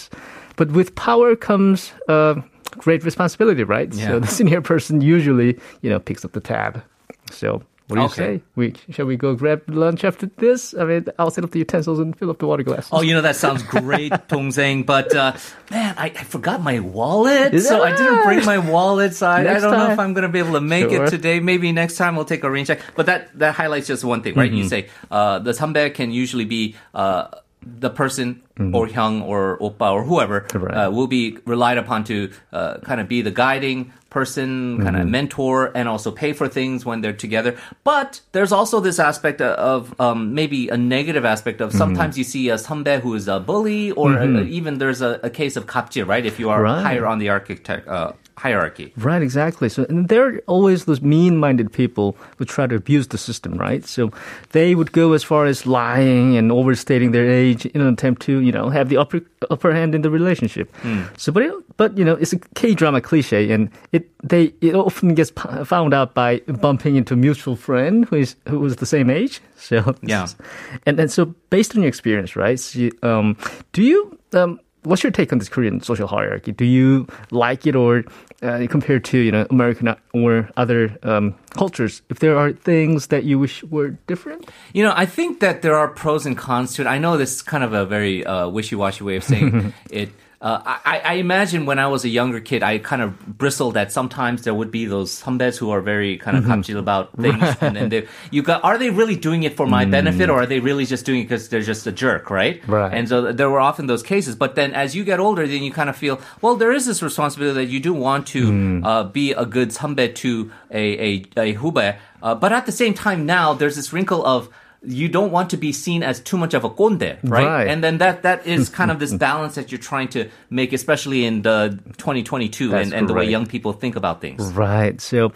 But 0.56 0.70
with 0.72 0.94
power 0.94 1.36
comes 1.36 1.92
uh, 2.08 2.34
great 2.78 3.04
responsibility, 3.04 3.62
right? 3.64 3.92
Yeah. 3.94 4.06
So 4.08 4.18
the 4.20 4.26
senior 4.38 4.60
person 4.60 5.00
usually, 5.00 5.58
you 5.82 5.90
know, 5.90 5.98
picks 6.00 6.24
up 6.24 6.32
the 6.32 6.40
tab. 6.40 6.82
So 7.30 7.62
what 7.88 7.96
do 7.96 8.00
you 8.02 8.06
Okay. 8.06 8.14
say? 8.38 8.42
We 8.56 8.74
shall 8.90 9.06
we 9.06 9.16
go 9.16 9.34
grab 9.34 9.62
lunch 9.68 10.04
after 10.04 10.26
this? 10.36 10.74
I 10.74 10.84
mean, 10.84 11.06
I'll 11.18 11.30
set 11.30 11.44
up 11.44 11.52
the 11.52 11.60
utensils 11.60 11.98
and 11.98 12.12
fill 12.18 12.28
up 12.28 12.38
the 12.38 12.46
water 12.46 12.62
glasses. 12.62 12.90
Oh, 12.92 13.00
you 13.00 13.14
know 13.14 13.22
that 13.22 13.36
sounds 13.36 13.62
great, 13.62 14.12
dongsaeng, 14.28 14.84
but 14.84 15.14
uh, 15.14 15.32
man, 15.70 15.94
I, 15.96 16.06
I 16.12 16.24
forgot 16.24 16.60
my 16.60 16.80
wallet, 16.80 17.58
so 17.62 17.82
I 17.82 17.96
didn't 17.96 18.24
bring 18.24 18.44
my 18.44 18.58
wallet. 18.58 19.14
So 19.14 19.26
I, 19.26 19.40
I 19.40 19.60
don't 19.60 19.72
know 19.72 19.90
if. 19.92 19.98
I'm 19.98 20.12
going 20.12 20.26
to 20.28 20.28
be 20.28 20.38
able 20.38 20.52
to 20.54 20.60
make 20.60 20.90
Sure. 20.90 21.04
it 21.04 21.10
today. 21.10 21.40
Maybe 21.40 21.72
next 21.72 21.96
time 21.96 22.16
we'll 22.16 22.26
take 22.28 22.44
a 22.44 22.50
rain 22.50 22.66
check. 22.66 22.80
But 22.94 23.06
that 23.06 23.30
that 23.38 23.54
highlights 23.54 23.86
just 23.86 24.04
one 24.04 24.20
thing, 24.22 24.34
right? 24.34 24.52
You 24.52 24.64
say 24.68 24.88
uh, 25.10 25.38
the 25.38 25.52
sunbae 25.52 25.94
can 25.94 26.10
usually 26.12 26.44
be. 26.44 26.74
Uh, 26.92 27.28
the 27.62 27.90
person 27.90 28.42
or 28.72 28.88
hyung 28.88 29.22
or 29.22 29.56
oppa 29.60 29.92
or 29.92 30.02
whoever 30.02 30.44
Right. 30.52 30.74
uh, 30.86 30.90
will 30.90 31.06
be 31.06 31.38
relied 31.44 31.78
upon 31.78 32.02
to 32.04 32.30
uh, 32.52 32.78
kind 32.78 33.00
of 33.00 33.06
be 33.08 33.22
the 33.22 33.30
guiding 33.30 33.92
person, 34.10 34.82
kind 34.82 34.96
of 34.96 35.06
mentor, 35.06 35.70
and 35.76 35.88
also 35.88 36.10
pay 36.10 36.32
for 36.32 36.48
things 36.48 36.84
when 36.84 37.00
they're 37.02 37.12
together. 37.12 37.56
But 37.84 38.20
there's 38.32 38.50
also 38.50 38.80
this 38.80 38.98
aspect 38.98 39.40
of 39.40 39.94
um, 40.00 40.34
maybe 40.34 40.68
a 40.70 40.76
negative 40.76 41.24
aspect 41.24 41.60
of 41.60 41.72
sometimes 41.72 42.18
you 42.18 42.24
see 42.24 42.48
a 42.48 42.56
sunbae 42.56 43.00
who 43.00 43.14
is 43.14 43.28
a 43.28 43.38
bully, 43.38 43.92
or 43.92 44.18
uh 44.18 44.42
even 44.44 44.78
there's 44.78 45.02
a, 45.02 45.20
a 45.22 45.30
case 45.30 45.54
of 45.56 45.66
gapjil, 45.66 46.06
right? 46.08 46.24
If 46.26 46.38
you 46.40 46.50
are 46.50 46.62
Right. 46.62 46.82
higher 46.82 47.06
on 47.06 47.18
the 47.18 47.28
architect 47.28 47.86
uh, 47.86 48.12
hierarchy. 48.38 48.92
Right, 48.96 49.22
exactly. 49.22 49.68
So, 49.68 49.84
and 49.88 50.08
there 50.08 50.26
are 50.28 50.38
always 50.46 50.84
those 50.84 51.02
mean-minded 51.02 51.72
people 51.72 52.16
who 52.38 52.44
try 52.44 52.66
to 52.66 52.74
abuse 52.76 53.08
the 53.08 53.18
system, 53.18 53.58
right? 53.58 53.84
So, 53.84 54.10
they 54.52 54.74
would 54.74 54.92
go 54.92 55.12
as 55.12 55.24
far 55.24 55.46
as 55.46 55.66
lying 55.66 56.36
and 56.38 56.50
overstating 56.52 57.10
their 57.12 57.28
age 57.28 57.66
in 57.66 57.80
an 57.80 57.92
attempt 57.92 58.22
to, 58.22 58.40
you 58.40 58.52
know, 58.52 58.70
have 58.70 58.88
the 58.88 58.96
upper 58.96 59.20
upper 59.50 59.72
hand 59.72 59.94
in 59.94 60.02
the 60.02 60.10
relationship. 60.10 60.72
So, 61.16 61.32
but 61.32 61.42
it, 61.42 61.52
but 61.76 61.96
you 61.98 62.04
know, 62.04 62.14
it's 62.14 62.32
a 62.32 62.38
K-drama 62.54 63.00
cliche, 63.00 63.50
and 63.52 63.70
it 63.92 64.08
they 64.22 64.52
it 64.60 64.74
often 64.74 65.14
gets 65.14 65.30
p- 65.30 65.64
found 65.64 65.94
out 65.94 66.14
by 66.14 66.40
bumping 66.60 66.96
into 66.96 67.14
a 67.14 67.16
mutual 67.16 67.56
friend 67.56 68.04
who 68.10 68.16
is 68.16 68.36
who 68.48 68.58
was 68.60 68.76
the 68.76 68.86
same 68.86 69.10
age. 69.10 69.40
So, 69.56 69.94
Yeah. 70.02 70.26
and 70.86 70.98
and 71.00 71.10
so 71.10 71.26
based 71.50 71.74
on 71.76 71.82
your 71.82 71.88
experience, 71.88 72.36
right? 72.36 72.58
So 72.60 72.78
you, 72.78 72.90
um, 73.02 73.36
do 73.72 73.82
you 73.82 74.18
um, 74.32 74.58
what's 74.88 75.02
your 75.02 75.12
take 75.12 75.32
on 75.32 75.38
this 75.38 75.48
Korean 75.48 75.80
social 75.80 76.08
hierarchy? 76.08 76.52
Do 76.52 76.64
you 76.64 77.06
like 77.30 77.66
it 77.66 77.76
or 77.76 78.04
uh, 78.42 78.66
compared 78.70 79.04
to 79.04 79.18
you 79.18 79.30
know 79.30 79.46
American 79.50 79.94
or 80.12 80.48
other 80.56 80.96
um, 81.02 81.34
cultures? 81.50 82.02
If 82.08 82.18
there 82.18 82.36
are 82.36 82.52
things 82.52 83.08
that 83.08 83.24
you 83.24 83.38
wish 83.38 83.62
were 83.64 83.90
different, 84.06 84.48
You 84.72 84.84
know, 84.84 84.94
I 84.96 85.06
think 85.06 85.40
that 85.40 85.62
there 85.62 85.76
are 85.76 85.88
pros 85.88 86.26
and 86.26 86.36
cons 86.36 86.74
to 86.74 86.82
it. 86.82 86.86
I 86.88 86.98
know 86.98 87.16
this 87.16 87.36
is 87.36 87.42
kind 87.42 87.62
of 87.64 87.72
a 87.72 87.84
very 87.84 88.24
uh, 88.24 88.48
wishy-washy 88.48 89.04
way 89.04 89.16
of 89.16 89.24
saying 89.24 89.72
it. 89.90 90.10
Uh, 90.40 90.62
I, 90.64 91.00
I, 91.04 91.14
imagine 91.14 91.66
when 91.66 91.80
I 91.80 91.88
was 91.88 92.04
a 92.04 92.08
younger 92.08 92.38
kid, 92.38 92.62
I 92.62 92.78
kind 92.78 93.02
of 93.02 93.38
bristled 93.38 93.74
that 93.74 93.90
sometimes 93.90 94.42
there 94.42 94.54
would 94.54 94.70
be 94.70 94.86
those 94.86 95.20
humbeds 95.20 95.58
who 95.58 95.70
are 95.70 95.80
very 95.80 96.16
kind 96.16 96.36
of 96.36 96.44
mm 96.44 96.48
mm-hmm. 96.48 96.76
about 96.76 97.12
things, 97.16 97.42
right. 97.42 97.62
and 97.76 97.90
then 97.90 98.06
you 98.30 98.42
got, 98.42 98.62
are 98.62 98.78
they 98.78 98.90
really 98.90 99.16
doing 99.16 99.42
it 99.42 99.56
for 99.56 99.66
my 99.66 99.84
mm. 99.84 99.90
benefit, 99.90 100.30
or 100.30 100.42
are 100.42 100.46
they 100.46 100.60
really 100.60 100.86
just 100.86 101.04
doing 101.04 101.22
it 101.22 101.24
because 101.24 101.48
they're 101.48 101.60
just 101.60 101.88
a 101.88 101.92
jerk, 101.92 102.30
right? 102.30 102.62
Right. 102.68 102.94
And 102.94 103.08
so 103.08 103.32
there 103.32 103.50
were 103.50 103.58
often 103.58 103.88
those 103.88 104.04
cases. 104.04 104.36
But 104.36 104.54
then 104.54 104.74
as 104.74 104.94
you 104.94 105.02
get 105.02 105.18
older, 105.18 105.44
then 105.44 105.64
you 105.64 105.72
kind 105.72 105.90
of 105.90 105.96
feel, 105.96 106.20
well, 106.40 106.54
there 106.54 106.70
is 106.70 106.86
this 106.86 107.02
responsibility 107.02 107.64
that 107.64 107.72
you 107.72 107.80
do 107.80 107.92
want 107.92 108.28
to 108.28 108.52
mm. 108.52 108.86
uh, 108.86 109.04
be 109.04 109.32
a 109.32 109.44
good 109.44 109.74
humbed 109.76 110.14
to 110.14 110.52
a 110.70 110.78
a, 110.78 111.24
a 111.36 111.54
hube, 111.54 111.96
uh, 112.22 112.34
but 112.36 112.52
at 112.52 112.64
the 112.64 112.72
same 112.72 112.94
time 112.94 113.26
now 113.26 113.54
there's 113.54 113.74
this 113.74 113.92
wrinkle 113.92 114.24
of 114.24 114.48
you 114.88 115.08
don't 115.08 115.30
want 115.30 115.50
to 115.50 115.56
be 115.56 115.72
seen 115.72 116.02
as 116.02 116.20
too 116.20 116.36
much 116.36 116.54
of 116.54 116.64
a 116.64 116.70
kkondae, 116.70 117.18
right? 117.24 117.46
Right. 117.46 117.68
And 117.68 117.84
then 117.84 117.98
that 117.98 118.22
that 118.22 118.46
is 118.46 118.68
kind 118.78 118.90
of 118.90 118.98
this 118.98 119.12
balance 119.12 119.54
that 119.54 119.70
you're 119.70 119.78
trying 119.78 120.08
to 120.08 120.28
make, 120.50 120.72
especially 120.72 121.24
in 121.24 121.42
the 121.42 121.78
2022 121.98 122.68
That's 122.68 122.86
and, 122.86 122.94
and 122.94 123.08
the 123.08 123.14
way 123.14 123.28
young 123.28 123.46
people 123.46 123.72
think 123.72 123.96
about 123.96 124.20
things. 124.20 124.52
Right. 124.52 125.00
So, 125.00 125.32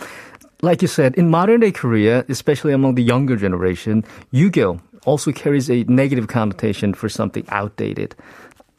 like 0.62 0.82
you 0.82 0.88
said, 0.88 1.14
in 1.16 1.28
modern 1.28 1.60
day 1.60 1.72
Korea, 1.72 2.24
especially 2.28 2.72
among 2.72 2.94
the 2.94 3.02
younger 3.02 3.36
generation, 3.36 4.04
yugyo 4.32 4.80
also 5.04 5.32
carries 5.32 5.70
a 5.70 5.84
negative 5.84 6.28
connotation 6.28 6.94
for 6.94 7.08
something 7.08 7.44
outdated 7.48 8.14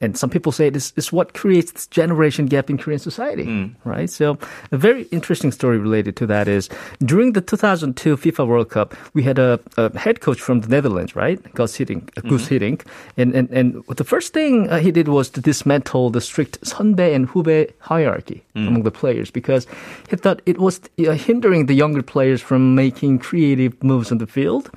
and 0.04 0.18
some 0.18 0.30
people 0.30 0.52
say 0.52 0.70
this 0.70 0.92
is 0.98 1.14
what 1.14 1.34
creates 1.34 1.72
this 1.72 1.88
generation 1.88 2.46
gap 2.46 2.70
in 2.70 2.78
Korean 2.78 3.00
society, 3.00 3.46
mm. 3.46 3.74
right? 3.86 4.10
So 4.10 4.38
a 4.72 4.78
very 4.78 5.04
interesting 5.12 5.52
story 5.52 5.78
related 5.78 6.18
to 6.18 6.28
that 6.28 6.48
is 6.48 6.70
during 7.00 7.32
the 7.34 7.42
2002 7.42 8.18
FIFA 8.18 8.48
World 8.48 8.70
Cup, 8.70 8.96
we 9.14 9.24
had 9.24 9.40
a, 9.40 9.60
a 9.78 9.98
head 9.98 10.20
coach 10.20 10.42
from 10.42 10.60
the 10.60 10.68
Netherlands, 10.68 11.16
right? 11.16 11.40
Gus 11.54 11.78
Hiddink, 11.78 12.12
uh, 12.18 12.22
mm-hmm. 12.22 12.90
And, 13.16 13.34
and 13.34 13.50
and 13.52 13.84
the 13.88 14.04
first 14.04 14.34
thing 14.34 14.70
uh, 14.70 14.80
he 14.80 14.92
did 14.92 15.08
was 15.08 15.30
to 15.32 15.42
dismantle 15.42 16.10
the 16.10 16.20
strict 16.20 16.60
Sunbae 16.62 17.16
and 17.16 17.30
Hubae 17.30 17.72
hierarchy 17.80 18.44
mm. 18.56 18.68
among 18.68 18.84
the 18.84 18.92
players 18.92 19.32
because 19.32 19.68
he 20.10 20.18
thought 20.18 20.42
it 20.46 20.58
was 20.58 20.82
uh, 21.00 21.12
hindering 21.14 21.68
the 21.68 21.74
younger 21.74 22.04
players 22.04 22.42
from 22.42 22.76
making 22.76 23.20
creative 23.20 23.82
moves 23.84 24.12
on 24.12 24.18
the 24.18 24.28
field. 24.28 24.70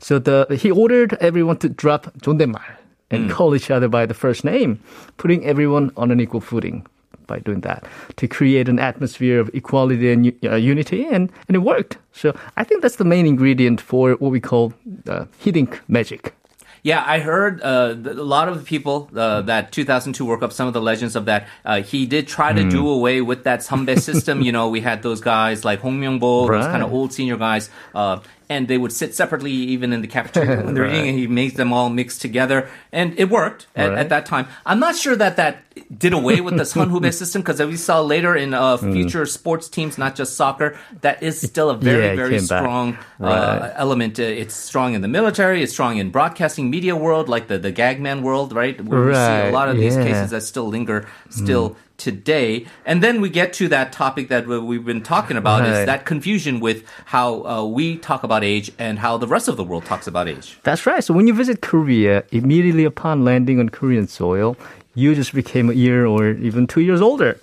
So 0.00 0.18
the 0.18 0.46
he 0.58 0.70
ordered 0.70 1.14
everyone 1.20 1.58
to 1.58 1.68
drop 1.68 2.12
존댓말 2.22 2.79
and 3.10 3.30
call 3.30 3.54
each 3.54 3.70
other 3.70 3.88
by 3.88 4.06
the 4.06 4.14
first 4.14 4.44
name, 4.44 4.80
putting 5.16 5.44
everyone 5.44 5.90
on 5.96 6.10
an 6.10 6.20
equal 6.20 6.40
footing 6.40 6.86
by 7.26 7.38
doing 7.38 7.60
that 7.60 7.86
to 8.16 8.26
create 8.26 8.68
an 8.68 8.78
atmosphere 8.78 9.38
of 9.38 9.50
equality 9.54 10.10
and 10.10 10.34
uh, 10.44 10.56
unity, 10.56 11.06
and, 11.06 11.30
and 11.46 11.54
it 11.54 11.60
worked. 11.60 11.96
So 12.12 12.36
I 12.56 12.64
think 12.64 12.82
that's 12.82 12.96
the 12.96 13.04
main 13.04 13.26
ingredient 13.26 13.80
for 13.80 14.12
what 14.14 14.32
we 14.32 14.40
call 14.40 14.74
uh, 15.08 15.26
Hiddink 15.42 15.78
magic. 15.86 16.34
Yeah, 16.82 17.04
I 17.06 17.18
heard 17.18 17.60
uh, 17.60 17.94
a 17.94 18.14
lot 18.14 18.48
of 18.48 18.58
the 18.58 18.64
people 18.64 19.10
uh, 19.14 19.42
that 19.42 19.70
2002 19.70 20.24
World 20.24 20.40
Cup, 20.40 20.52
some 20.52 20.66
of 20.66 20.72
the 20.72 20.80
legends 20.80 21.14
of 21.14 21.26
that, 21.26 21.46
uh, 21.64 21.82
he 21.82 22.06
did 22.06 22.26
try 22.26 22.54
to 22.54 22.68
do 22.70 22.88
away 22.88 23.20
with 23.20 23.44
that 23.44 23.60
sunbae 23.60 24.00
system. 24.00 24.40
you 24.40 24.50
know, 24.50 24.68
we 24.70 24.80
had 24.80 25.02
those 25.02 25.20
guys 25.20 25.62
like 25.62 25.80
Hong 25.80 26.00
Myung-bo, 26.00 26.48
those 26.48 26.64
kind 26.66 26.82
of 26.82 26.90
old 26.90 27.12
senior 27.12 27.36
guys, 27.36 27.68
uh, 27.94 28.20
and 28.50 28.66
they 28.68 28.76
would 28.76 28.92
sit 28.92 29.14
separately 29.14 29.52
even 29.52 29.92
in 29.94 30.00
the 30.02 30.08
cafeteria 30.08 30.60
when 30.64 30.74
they're 30.74 30.90
eating, 30.94 31.08
and 31.10 31.18
he 31.18 31.26
made 31.28 31.54
them 31.56 31.72
all 31.72 31.88
mixed 31.88 32.20
together, 32.20 32.68
and 32.92 33.16
it 33.16 33.30
worked 33.30 33.68
at, 33.76 33.88
Right. 33.90 33.98
at 34.02 34.08
that 34.10 34.26
time. 34.26 34.46
I'm 34.66 34.80
not 34.80 34.96
sure 34.96 35.14
that 35.16 35.36
that 35.36 35.62
did 35.96 36.12
away 36.12 36.40
with 36.42 36.56
the 36.58 36.64
Sunhube 36.64 37.12
system 37.14 37.42
because 37.42 37.62
we 37.62 37.76
saw 37.76 38.00
later 38.02 38.34
in 38.36 38.52
uh, 38.52 38.76
future 38.76 39.24
sports 39.24 39.68
teams, 39.70 39.96
not 39.96 40.16
just 40.16 40.34
soccer, 40.36 40.76
that 41.00 41.22
is 41.22 41.40
still 41.40 41.70
a 41.70 41.76
very, 41.76 42.06
Yeah, 42.10 42.16
very 42.16 42.38
strong 42.40 42.98
uh, 43.20 43.70
element. 43.76 44.18
Uh, 44.18 44.24
It's 44.42 44.54
strong 44.54 44.94
in 44.94 45.00
the 45.00 45.08
military. 45.08 45.62
It's 45.62 45.72
strong 45.72 45.98
in 46.02 46.10
broadcasting 46.10 46.70
media 46.70 46.94
world, 46.96 47.28
like 47.28 47.46
the 47.46 47.58
the 47.58 47.72
gagman 47.72 48.22
world, 48.22 48.52
right? 48.52 48.76
Where 48.82 49.06
we 49.06 49.14
see 49.14 49.48
a 49.48 49.52
lot 49.52 49.68
of 49.70 49.76
these 49.78 49.96
yeah. 49.96 50.04
cases 50.08 50.30
that 50.34 50.42
still 50.42 50.66
linger 50.76 51.06
still 51.30 51.76
today. 52.00 52.66
And 52.84 53.02
then 53.04 53.20
we 53.20 53.28
get 53.30 53.52
to 53.60 53.68
that 53.68 53.92
topic 53.92 54.28
that 54.32 54.46
we- 54.48 54.58
we've 54.58 54.84
been 54.92 55.02
talking 55.14 55.36
about 55.36 55.60
is 55.64 55.86
that 55.86 56.00
confusion 56.06 56.58
with 56.58 56.82
how 57.14 57.28
uh, 57.46 57.64
we 57.78 57.96
talk 58.08 58.24
about 58.24 58.42
age 58.42 58.72
and 58.78 58.98
how 58.98 59.12
the 59.18 59.28
rest 59.28 59.46
of 59.48 59.56
the 59.56 59.64
world 59.64 59.84
talks 59.84 60.06
about 60.08 60.26
age. 60.34 60.58
That's 60.64 60.84
right. 60.86 61.04
So 61.04 61.14
when 61.14 61.26
you 61.28 61.34
visit 61.34 61.60
Korea, 61.60 62.24
immediately 62.32 62.84
upon 62.84 63.24
landing 63.24 63.60
on 63.60 63.68
Korean 63.68 64.08
soil, 64.08 64.56
you 64.96 65.14
just 65.14 65.32
became 65.32 65.70
a 65.70 65.74
year 65.84 66.04
or 66.04 66.30
even 66.48 66.66
two 66.66 66.80
years 66.80 67.00
older. 67.00 67.38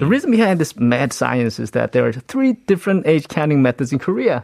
The 0.00 0.06
reason 0.06 0.30
behind 0.30 0.56
this 0.62 0.72
mad 0.78 1.12
science 1.12 1.58
is 1.60 1.72
that 1.72 1.92
there 1.92 2.06
are 2.06 2.12
three 2.32 2.52
different 2.66 3.06
age 3.06 3.28
counting 3.28 3.60
methods 3.60 3.92
in 3.92 3.98
Korea. 3.98 4.42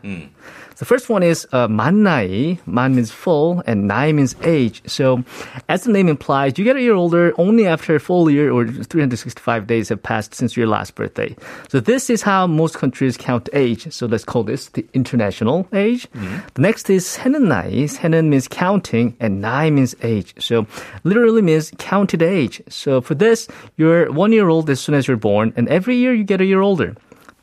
The 0.77 0.85
first 0.85 1.09
one 1.09 1.23
is 1.23 1.47
uh, 1.53 1.67
만나이. 1.67 2.59
Man 2.67 2.93
means 2.93 3.09
full, 3.11 3.63
and 3.65 3.89
나이 3.89 4.13
means 4.13 4.35
age. 4.43 4.83
So, 4.85 5.23
as 5.67 5.83
the 5.83 5.91
name 5.91 6.07
implies, 6.07 6.53
you 6.59 6.63
get 6.63 6.75
a 6.75 6.81
year 6.81 6.93
older 6.93 7.33
only 7.39 7.65
after 7.65 7.95
a 7.95 7.99
full 7.99 8.29
year 8.29 8.51
or 8.51 8.67
365 8.67 9.65
days 9.65 9.89
have 9.89 10.03
passed 10.03 10.35
since 10.35 10.55
your 10.55 10.67
last 10.67 10.93
birthday. 10.93 11.35
So, 11.69 11.79
this 11.79 12.11
is 12.11 12.21
how 12.21 12.45
most 12.45 12.75
countries 12.77 13.17
count 13.17 13.49
age. 13.53 13.91
So, 13.91 14.05
let's 14.05 14.23
call 14.23 14.43
this 14.43 14.69
the 14.69 14.85
international 14.93 15.67
age. 15.73 16.07
The 16.53 16.61
next 16.61 16.91
is 16.91 17.05
세는 17.07 17.47
나이. 17.47 17.89
세는 17.89 18.29
means 18.29 18.47
counting, 18.47 19.15
and 19.19 19.43
나이 19.43 19.73
means 19.73 19.95
age. 20.03 20.35
So, 20.37 20.67
literally 21.03 21.41
means 21.41 21.71
counted 21.79 22.21
age. 22.21 22.61
So, 22.69 23.01
for 23.01 23.15
this, 23.15 23.47
you're 23.77 24.11
one 24.11 24.31
year 24.31 24.47
old 24.47 24.69
as 24.69 24.79
soon 24.79 24.93
as 24.93 25.07
you're 25.07 25.17
born, 25.17 25.53
and 25.57 25.67
every 25.69 25.95
year 25.95 26.13
you 26.13 26.23
get 26.23 26.39
a 26.39 26.45
year 26.45 26.61
older. 26.61 26.95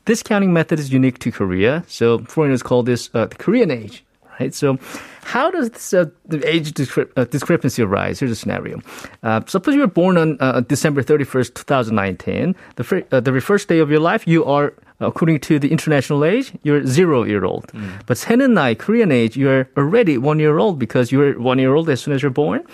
This 0.06 0.22
counting 0.22 0.52
method 0.52 0.78
is 0.78 0.92
unique 0.92 1.18
to 1.20 1.30
Korea, 1.32 1.84
so 1.86 2.18
foreigners 2.20 2.62
call 2.62 2.82
this 2.82 3.10
uh, 3.14 3.26
the 3.26 3.36
Korean 3.36 3.70
age. 3.70 4.04
Right? 4.38 4.54
So, 4.54 4.78
how 5.22 5.50
does 5.50 5.68
this 5.70 5.92
uh, 5.92 6.06
the 6.24 6.40
age 6.48 6.72
discre- 6.72 7.10
uh, 7.16 7.24
discrepancy 7.24 7.82
arise? 7.82 8.20
Here's 8.20 8.32
a 8.32 8.36
scenario. 8.36 8.80
Uh, 9.22 9.42
suppose 9.46 9.74
you 9.74 9.82
were 9.82 9.86
born 9.86 10.16
on 10.16 10.38
uh, 10.40 10.60
December 10.60 11.02
31st, 11.02 11.54
2019. 11.54 12.56
The, 12.76 12.84
fir- 12.84 13.04
uh, 13.12 13.20
the 13.20 13.30
very 13.30 13.42
first 13.42 13.68
day 13.68 13.80
of 13.80 13.90
your 13.90 14.00
life, 14.00 14.26
you 14.26 14.42
are, 14.46 14.72
according 15.00 15.40
to 15.40 15.58
the 15.58 15.70
international 15.70 16.24
age, 16.24 16.52
you're 16.62 16.86
zero 16.86 17.24
year 17.24 17.44
old. 17.44 17.66
Mm. 17.68 18.06
But 18.06 18.16
Senenai, 18.16 18.78
Korean 18.78 19.10
age, 19.10 19.36
you're 19.36 19.68
already 19.76 20.18
one 20.18 20.38
year 20.38 20.58
old 20.58 20.78
because 20.78 21.10
you're 21.10 21.38
one 21.38 21.58
year 21.58 21.74
old 21.74 21.88
as 21.88 22.00
soon 22.00 22.14
as 22.14 22.22
you're 22.22 22.30
born. 22.30 22.64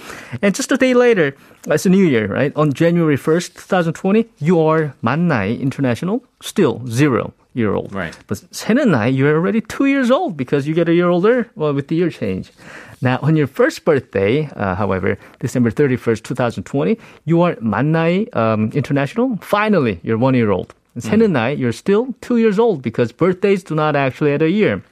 And 0.43 0.55
just 0.55 0.73
a 0.73 0.77
day 0.77 0.95
later, 0.95 1.35
it's 1.67 1.87
a 1.87 1.91
new 1.91 2.05
year, 2.05 2.27
right? 2.27 2.53
On 2.57 2.73
January 2.73 3.17
1st, 3.17 3.55
2020, 3.55 4.27
you 4.39 4.61
are 4.61 4.95
Mannai 5.03 5.59
International, 5.61 6.25
still 6.41 6.83
zero 6.87 7.33
year 7.55 7.75
old. 7.75 7.93
Right. 7.93 8.17
But 8.27 8.39
Senenai, 8.53 9.17
you're 9.17 9.35
already 9.35 9.63
two 9.63 9.87
years 9.87 10.11
old 10.11 10.37
because 10.37 10.69
you 10.69 10.75
get 10.75 10.89
a 10.89 10.95
year 10.95 11.09
older 11.09 11.51
well, 11.57 11.73
with 11.73 11.89
the 11.89 11.97
year 11.97 12.11
change. 12.11 12.53
Now, 13.01 13.19
on 13.23 13.37
your 13.37 13.47
first 13.47 13.85
birthday, 13.85 14.49
uh, 14.57 14.75
however, 14.75 15.19
December 15.41 15.71
31st, 15.71 16.23
2020, 16.23 16.99
you 17.25 17.43
are 17.43 17.55
Mannai 17.57 18.35
um, 18.35 18.71
International. 18.73 19.37
Finally, 19.41 20.01
you're 20.03 20.19
one 20.19 20.35
year 20.35 20.51
old. 20.51 20.75
And 20.97 21.05
Senunai, 21.05 21.55
mm. 21.55 21.59
you're 21.59 21.73
still 21.73 22.15
two 22.23 22.39
years 22.39 22.59
old 22.59 22.81
because 22.81 23.13
birthdays 23.13 23.63
do 23.63 23.75
not 23.75 23.95
actually 23.95 24.33
add 24.33 24.41
a 24.41 24.51
year. 24.51 24.83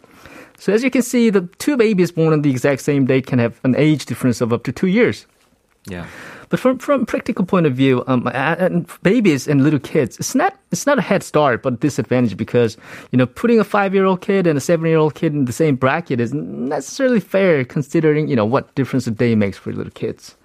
So 0.58 0.72
as 0.72 0.84
you 0.84 0.90
can 0.90 1.02
see, 1.02 1.30
the 1.30 1.48
two 1.58 1.76
babies 1.76 2.12
born 2.12 2.34
on 2.34 2.42
the 2.42 2.50
exact 2.50 2.82
same 2.82 3.06
day 3.06 3.22
can 3.22 3.38
have 3.38 3.58
an 3.64 3.74
age 3.74 4.04
difference 4.04 4.40
of 4.40 4.52
up 4.52 4.64
to 4.64 4.72
two 4.72 4.86
years. 4.86 5.26
Yeah. 5.86 6.06
But 6.50 6.60
from 6.60 6.78
from 6.78 7.06
practical 7.06 7.44
point 7.46 7.66
of 7.66 7.74
view, 7.74 8.04
um, 8.06 8.28
and 8.32 8.86
babies 9.02 9.48
and 9.48 9.64
little 9.64 9.80
kids, 9.80 10.18
it's 10.18 10.34
not 10.34 10.56
it's 10.70 10.86
not 10.86 10.98
a 10.98 11.02
head 11.02 11.22
start, 11.22 11.62
but 11.62 11.80
disadvantage 11.80 12.36
because 12.36 12.76
you 13.10 13.16
know 13.16 13.26
putting 13.26 13.58
a 13.58 13.64
five 13.64 13.94
year 13.94 14.04
old 14.04 14.20
kid 14.20 14.46
and 14.46 14.56
a 14.56 14.60
seven 14.60 14.86
year 14.86 14.98
old 14.98 15.14
kid 15.14 15.32
in 15.32 15.46
the 15.46 15.52
same 15.52 15.74
bracket 15.74 16.20
is 16.20 16.32
necessarily 16.34 17.18
fair, 17.18 17.64
considering 17.64 18.28
you 18.28 18.36
know 18.36 18.44
what 18.44 18.72
difference 18.74 19.06
a 19.06 19.10
day 19.10 19.34
makes 19.34 19.56
for 19.56 19.72
little 19.72 19.92
kids. 19.92 20.36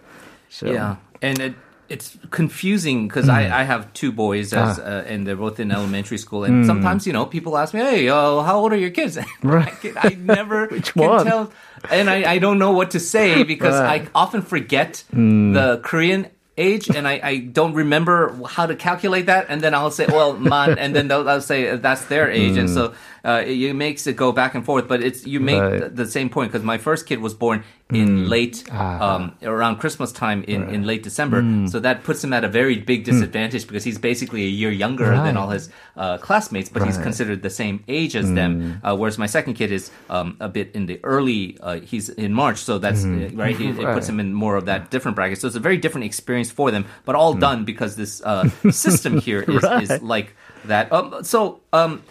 So. 0.49 0.71
Yeah, 0.71 0.95
and 1.21 1.39
it, 1.39 1.53
it's 1.89 2.17
confusing 2.31 3.07
because 3.07 3.25
Hmm. 3.25 3.31
I, 3.39 3.61
I 3.61 3.63
have 3.63 3.91
two 3.93 4.11
boys 4.11 4.53
as, 4.53 4.79
Ah. 4.79 4.81
uh, 4.83 5.03
and 5.11 5.25
they're 5.25 5.35
both 5.35 5.59
in 5.59 5.71
elementary 5.71 6.17
school. 6.17 6.43
And 6.43 6.65
sometimes 6.65 7.05
you 7.07 7.13
know 7.13 7.25
people 7.25 7.57
ask 7.57 7.73
me, 7.73 7.81
"Hey, 7.81 8.09
uh, 8.09 8.41
how 8.47 8.59
old 8.59 8.71
are 8.73 8.77
your 8.85 8.91
kids?" 8.91 9.17
Right. 9.43 9.67
I, 9.67 9.71
can- 9.81 9.97
I 9.97 10.09
never 10.35 10.67
Which 10.71 10.93
can 10.93 11.09
one? 11.09 11.25
tell, 11.25 11.51
and 11.91 12.09
I, 12.09 12.33
I 12.35 12.37
don't 12.39 12.59
know 12.59 12.71
what 12.71 12.91
to 12.91 12.99
say 12.99 13.43
because 13.53 13.75
Right. 13.79 14.03
I 14.03 14.07
often 14.13 14.41
forget 14.41 15.03
the 15.11 15.79
Korean 15.83 16.27
age 16.57 16.89
and 16.89 17.07
I, 17.07 17.15
I 17.23 17.37
don't 17.39 17.73
remember 17.73 18.35
how 18.45 18.65
to 18.67 18.75
calculate 18.75 19.27
that 19.27 19.45
and 19.47 19.61
then 19.63 19.73
I'll 19.73 19.91
say 19.95 20.05
well 20.07 20.33
man 20.35 20.77
and 20.77 20.93
then 20.93 21.07
they'll, 21.07 21.23
I'll 21.29 21.39
say 21.39 21.77
that's 21.77 22.03
their 22.11 22.29
age 22.29 22.57
and 22.57 22.69
so 22.69 22.93
uh, 23.23 23.41
it, 23.47 23.55
it 23.71 23.75
makes 23.75 24.07
it 24.07 24.17
go 24.17 24.33
back 24.33 24.55
and 24.55 24.65
forth 24.65 24.85
but 24.91 24.99
it's 25.01 25.25
you 25.25 25.39
make. 25.39 25.61
Right. 25.61 25.79
the, 25.79 26.03
the 26.03 26.05
same 26.05 26.27
point 26.29 26.51
because 26.51 26.65
my 26.65 26.77
first 26.77 27.05
kid 27.07 27.19
was 27.23 27.33
born 27.33 27.63
in 27.91 28.29
late 28.29 28.63
Ah. 28.71 29.15
um, 29.15 29.31
around 29.41 29.77
Christmas 29.77 30.11
time 30.11 30.43
in, 30.43 30.69
in 30.69 30.85
late 30.85 31.01
December. 31.01 31.41
Hmm. 31.41 31.65
So 31.67 31.79
that 31.79 32.03
puts 32.03 32.23
him 32.23 32.33
at 32.33 32.43
a 32.43 32.47
very 32.47 32.77
big 32.77 33.03
disadvantage 33.03 33.65
because 33.65 33.83
he's 33.83 33.97
basically 33.97 34.43
a 34.45 34.47
year 34.61 34.69
younger 34.69 35.09
Right. 35.09 35.23
than 35.25 35.37
all 35.37 35.49
his 35.49 35.69
uh, 35.97 36.19
classmates, 36.19 36.69
but 36.69 36.83
he's 36.83 36.89
Right. 36.95 36.97
Hmm. 36.97 37.03
considered 37.03 37.41
the 37.41 37.49
same 37.49 37.83
age 37.87 38.15
as 38.15 38.31
them. 38.31 38.79
Uh, 38.83 38.95
whereas 38.95 39.17
my 39.17 39.25
second 39.25 39.55
kid 39.55 39.71
is 39.71 39.89
um, 40.09 40.37
a 40.39 40.47
bit 40.47 40.69
in 40.75 40.85
the 40.85 40.99
early, 41.03 41.57
uh, 41.61 41.79
he's 41.79 42.09
in 42.09 42.31
March, 42.31 42.59
so 42.59 42.77
that's 42.77 43.03
uh, 43.05 43.29
right. 43.33 43.57
He, 43.57 43.69
it 43.69 43.93
puts 43.95 44.07
him 44.07 44.19
in 44.19 44.33
more 44.33 44.55
of 44.55 44.65
that 44.65 44.91
different 44.91 45.15
bracket. 45.15 45.39
So 45.41 45.47
it's 45.47 45.55
a 45.55 45.59
very 45.59 45.77
different 45.77 46.05
experience 46.05 46.51
for 46.51 46.69
them, 46.69 46.85
but 47.05 47.15
all 47.15 47.33
done 47.33 47.65
because 47.65 47.95
this 47.95 48.21
uh, 48.23 48.47
system 48.69 49.17
here 49.27 49.41
is, 49.41 49.63
is 49.89 50.01
like 50.03 50.35
that. 50.65 50.91
Um, 50.93 51.23
so. 51.23 51.61
Um, 51.73 52.03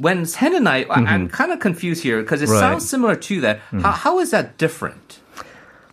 when 0.00 0.24
Hen 0.26 0.54
and 0.54 0.68
I, 0.68 0.82
I 0.84 1.00
I'm 1.12 1.28
kind 1.28 1.50
of 1.50 1.58
confused 1.58 2.04
here 2.04 2.22
because 2.22 2.40
it 2.40 2.48
Right. 2.48 2.60
sounds 2.60 2.88
similar 2.88 3.16
to 3.16 3.40
that. 3.40 3.58
How, 3.82 3.90
how 3.90 4.20
is 4.20 4.30
that 4.30 4.56
different? 4.56 5.17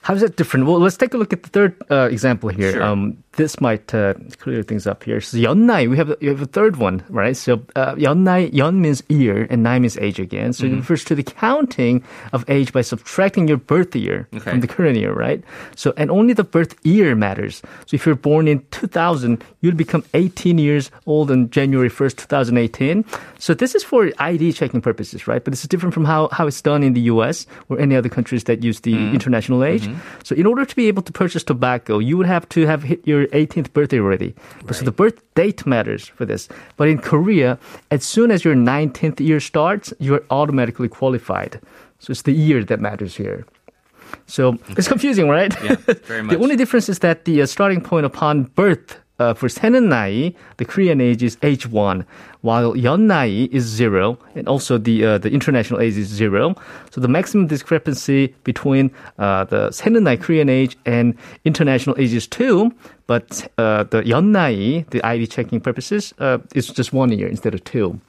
How 0.06 0.14
is 0.14 0.22
that 0.22 0.38
different? 0.38 0.68
Well, 0.68 0.78
let's 0.78 0.98
take 0.98 1.16
a 1.16 1.18
look 1.18 1.34
at 1.34 1.42
the 1.42 1.50
third 1.50 1.74
uh, 1.90 2.10
example 2.12 2.50
here. 2.50 2.74
Sure. 2.74 2.84
Um, 2.84 3.24
this 3.36 3.60
might 3.60 3.94
uh, 3.94 4.14
clear 4.40 4.64
things 4.64 4.88
up 4.88 5.04
here. 5.04 5.22
So 5.22 5.38
yonnai, 5.38 5.90
we 5.90 5.98
have 5.98 6.16
you 6.20 6.30
have 6.30 6.42
a 6.42 6.46
third 6.46 6.78
one, 6.78 7.04
right? 7.10 7.36
So 7.36 7.62
uh, 7.76 7.96
yonnai, 7.96 8.54
yon 8.54 8.82
means 8.82 9.04
year, 9.10 9.48
and 9.50 9.64
nai 9.64 9.80
means 9.80 9.98
age 9.98 10.20
again. 10.20 10.54
So 10.54 10.64
mm-hmm. 10.64 10.76
it 10.76 10.78
refers 10.78 11.04
to 11.06 11.16
the 11.16 11.24
counting 11.24 12.04
of 12.34 12.46
age 12.50 12.72
by 12.72 12.82
subtracting 12.82 13.48
your 13.48 13.58
birth 13.58 13.96
year 13.96 14.28
okay. 14.34 14.52
from 14.52 14.62
the 14.62 14.68
current 14.68 14.98
year, 14.98 15.14
right? 15.14 15.44
So 15.76 15.94
and 15.98 16.10
only 16.10 16.34
the 16.34 16.44
birth 16.44 16.76
year 16.84 17.16
matters. 17.16 17.62
So 17.86 17.96
if 17.96 18.06
you're 18.06 18.16
born 18.16 18.48
in 18.48 18.66
2000, 18.72 19.44
you'll 19.62 19.76
become 19.76 20.04
18 20.14 20.58
years 20.58 20.92
old 21.06 21.32
on 21.32 21.50
January 21.50 21.90
1st, 21.90 22.18
2018. 22.18 23.06
So 23.40 23.54
this 23.54 23.76
is 23.76 23.84
for 23.84 24.12
ID 24.20 24.54
checking 24.54 24.82
purposes, 24.82 25.28
right? 25.28 25.44
But 25.44 25.54
it's 25.54 25.68
different 25.68 25.94
from 25.94 26.06
how 26.06 26.30
how 26.32 26.48
it's 26.48 26.62
done 26.62 26.84
in 26.84 26.94
the 26.94 27.02
U.S. 27.14 27.46
or 27.70 27.80
any 27.80 27.96
other 27.96 28.10
countries 28.10 28.46
that 28.46 28.64
use 28.64 28.80
the 28.82 28.94
mm-hmm. 28.94 29.14
international 29.14 29.64
age. 29.64 29.88
Mm-hmm. 29.88 30.24
So 30.24 30.36
in 30.36 30.46
order 30.46 30.66
to 30.66 30.76
be 30.76 30.88
able 30.88 31.04
to 31.04 31.12
purchase 31.12 31.44
tobacco, 31.44 32.00
you 32.00 32.18
would 32.18 32.28
have 32.28 32.48
to 32.50 32.66
have 32.66 32.84
hit 32.84 33.06
your 33.06 33.25
your 33.26 33.46
18th 33.46 33.74
birthday 33.74 34.00
already. 34.00 34.36
Right. 34.64 34.76
So 34.76 34.86
the 34.86 34.92
birth 34.92 35.22
date 35.36 35.66
matters 35.66 36.08
for 36.08 36.26
this. 36.26 36.48
But 36.78 36.88
in 36.88 37.00
Korea, 37.00 37.58
as 37.92 38.04
soon 38.04 38.32
as 38.32 38.44
your 38.46 38.56
19th 38.56 39.20
year 39.20 39.40
starts, 39.40 39.94
you're 40.00 40.24
automatically 40.30 40.88
qualified. 40.88 41.60
So 42.00 42.12
it's 42.12 42.22
the 42.24 42.34
year 42.34 42.64
that 42.64 42.80
matters 42.80 43.16
here. 43.16 43.46
So 44.28 44.50
okay. 44.50 44.76
it's 44.78 44.88
confusing, 44.88 45.30
right? 45.30 45.54
Yeah, 45.64 45.76
very 46.04 46.22
much. 46.24 46.38
the 46.38 46.44
only 46.44 46.56
difference 46.56 46.90
is 46.90 47.00
that 47.00 47.26
the 47.26 47.42
uh, 47.42 47.46
starting 47.46 47.82
point 47.82 48.06
upon 48.06 48.44
birth 48.44 49.00
uh, 49.20 49.34
for 49.34 49.48
Senan 49.48 50.36
the 50.58 50.66
Korean 50.66 51.00
age 51.02 51.24
is 51.24 51.38
age 51.42 51.68
one, 51.68 52.06
while 52.46 52.76
Yeonnai 52.76 53.50
is 53.52 53.64
zero, 53.66 54.20
and 54.36 54.48
also 54.48 54.78
the 54.78 55.04
uh, 55.04 55.18
the 55.18 55.32
international 55.32 55.82
age 55.82 55.98
is 55.98 56.08
zero. 56.08 56.56
So 56.92 57.02
the 57.02 57.08
maximum 57.08 57.48
discrepancy 57.48 58.36
between 58.44 58.92
uh, 59.18 59.46
the 59.46 59.70
Seninai 59.70 60.22
Korean 60.22 60.48
age 60.48 60.78
and 60.86 61.18
international 61.44 61.96
age 61.98 62.14
is 62.14 62.28
two, 62.28 62.72
but 63.08 63.48
uh, 63.58 63.84
the 63.86 64.04
Yeonnai, 64.04 64.88
the 64.92 65.04
ID 65.04 65.26
checking 65.28 65.60
purposes, 65.60 66.14
uh, 66.20 66.38
is 66.54 66.68
just 66.68 66.94
one 66.94 67.12
year 67.12 67.28
instead 67.28 67.56
of 67.56 67.64
two. 67.64 68.00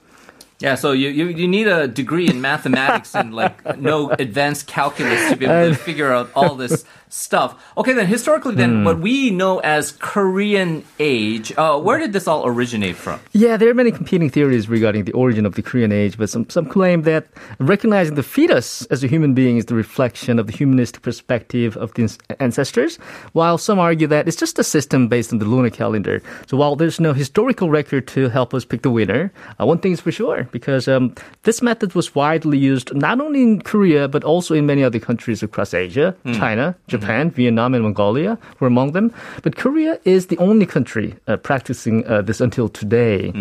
Yeah, 0.59 0.75
so 0.75 0.93
you, 0.93 1.09
you, 1.09 1.27
you, 1.27 1.47
need 1.47 1.67
a 1.67 1.87
degree 1.87 2.29
in 2.29 2.41
mathematics 2.41 3.15
and 3.15 3.35
like 3.35 3.79
no 3.79 4.09
advanced 4.13 4.67
calculus 4.67 5.29
to 5.29 5.37
be 5.37 5.45
able 5.45 5.75
to 5.75 5.79
figure 5.79 6.11
out 6.11 6.31
all 6.35 6.55
this 6.55 6.87
stuff. 7.09 7.73
Okay, 7.77 7.93
then 7.93 8.07
historically, 8.07 8.55
then 8.55 8.85
what 8.85 9.01
we 9.01 9.31
know 9.31 9.59
as 9.61 9.93
Korean 9.93 10.85
age, 10.99 11.53
uh, 11.57 11.79
where 11.79 11.99
did 11.99 12.13
this 12.13 12.27
all 12.27 12.47
originate 12.47 12.97
from? 12.97 13.21
Yeah, 13.33 13.57
there 13.57 13.71
are 13.71 13.75
many 13.75 13.91
competing 13.91 14.31
theories 14.31 14.69
regarding 14.69 15.05
the 15.05 15.13
origin 15.13 15.47
of 15.47 15.55
the 15.55 15.63
Korean 15.63 15.93
age, 15.93 16.19
but 16.19 16.29
some, 16.31 16.49
some 16.51 16.67
claim 16.67 17.03
that 17.03 17.27
recognizing 17.59 18.15
the 18.15 18.23
fetus 18.23 18.87
as 18.87 19.05
a 19.05 19.07
human 19.07 19.35
being 19.35 19.57
is 19.57 19.67
the 19.67 19.75
reflection 19.75 20.39
of 20.39 20.47
the 20.47 20.53
humanistic 20.53 21.03
perspective 21.03 21.77
of 21.77 21.95
the 21.95 22.17
ancestors, 22.41 22.97
while 23.33 23.59
some 23.59 23.79
argue 23.79 24.07
that 24.07 24.27
it's 24.27 24.37
just 24.37 24.59
a 24.59 24.65
system 24.65 25.09
based 25.09 25.33
on 25.33 25.39
the 25.39 25.45
lunar 25.45 25.71
calendar. 25.71 26.23
So 26.47 26.57
while 26.57 26.77
there's 26.77 27.01
no 27.01 27.13
historical 27.13 27.71
record 27.71 28.09
to 28.09 28.29
help 28.29 28.53
us 28.53 28.65
pick 28.65 28.83
the 28.83 28.91
winner, 28.91 29.33
uh, 29.61 29.67
one 29.67 29.79
thing 29.79 29.93
is 29.93 30.01
for 30.01 30.13
sure, 30.13 30.49
because 30.51 30.89
um, 30.89 31.15
this 31.45 31.63
method 31.63 31.95
was 31.95 32.15
widely 32.15 32.59
used 32.59 32.95
not 32.95 33.21
only 33.21 33.43
in 33.43 33.63
Korea, 33.63 34.09
but 34.09 34.25
also 34.25 34.55
in 34.55 34.67
many 34.67 34.83
other 34.83 34.99
countries 34.99 35.43
across 35.43 35.73
Asia, 35.73 36.15
China, 36.35 36.75
Japan, 36.89 36.96
Vietnam, 36.99 37.75
and 37.75 37.83
Mongolia 37.83 38.39
were 38.61 38.67
among 38.67 38.93
them. 38.93 39.13
But 39.43 39.57
Korea 39.57 39.99
is 40.05 40.27
the 40.27 40.39
only 40.39 40.67
country 40.67 41.15
uh, 41.27 41.37
practicing 41.37 42.07
uh, 42.07 42.23
this 42.23 42.41
until 42.41 42.69
today. 42.69 43.33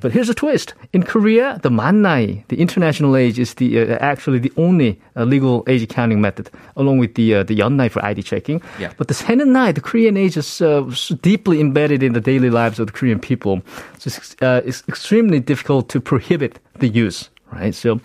But 0.00 0.12
here's 0.12 0.28
a 0.28 0.34
twist. 0.34 0.74
In 0.92 1.02
Korea, 1.02 1.58
the 1.62 1.70
mannai, 1.70 2.44
the 2.48 2.60
international 2.60 3.16
age, 3.16 3.38
is 3.38 3.54
the 3.54 3.80
uh, 3.80 3.98
actually 4.00 4.38
the 4.38 4.52
only 4.56 5.00
uh, 5.16 5.24
legal 5.24 5.64
age 5.66 5.82
accounting 5.82 6.20
method, 6.20 6.50
along 6.76 6.98
with 6.98 7.14
the 7.14 7.34
uh, 7.34 7.42
the 7.42 7.56
yeonnai 7.56 7.90
for 7.90 8.04
ID 8.04 8.22
checking. 8.22 8.62
Yeah. 8.78 8.92
But 8.96 9.08
the 9.08 9.14
seonnai, 9.14 9.74
the 9.74 9.80
Korean 9.80 10.16
age, 10.16 10.36
is 10.36 10.60
uh, 10.60 10.90
deeply 11.22 11.60
embedded 11.60 12.02
in 12.02 12.12
the 12.12 12.20
daily 12.20 12.50
lives 12.50 12.78
of 12.78 12.86
the 12.86 12.92
Korean 12.92 13.18
people. 13.18 13.62
So 13.98 14.08
it's, 14.08 14.36
uh, 14.42 14.62
it's 14.64 14.82
extremely 14.88 15.40
difficult 15.40 15.88
to 15.90 16.00
prohibit 16.00 16.58
the 16.78 16.88
use. 16.88 17.30
Right, 17.52 17.74
so 17.74 18.00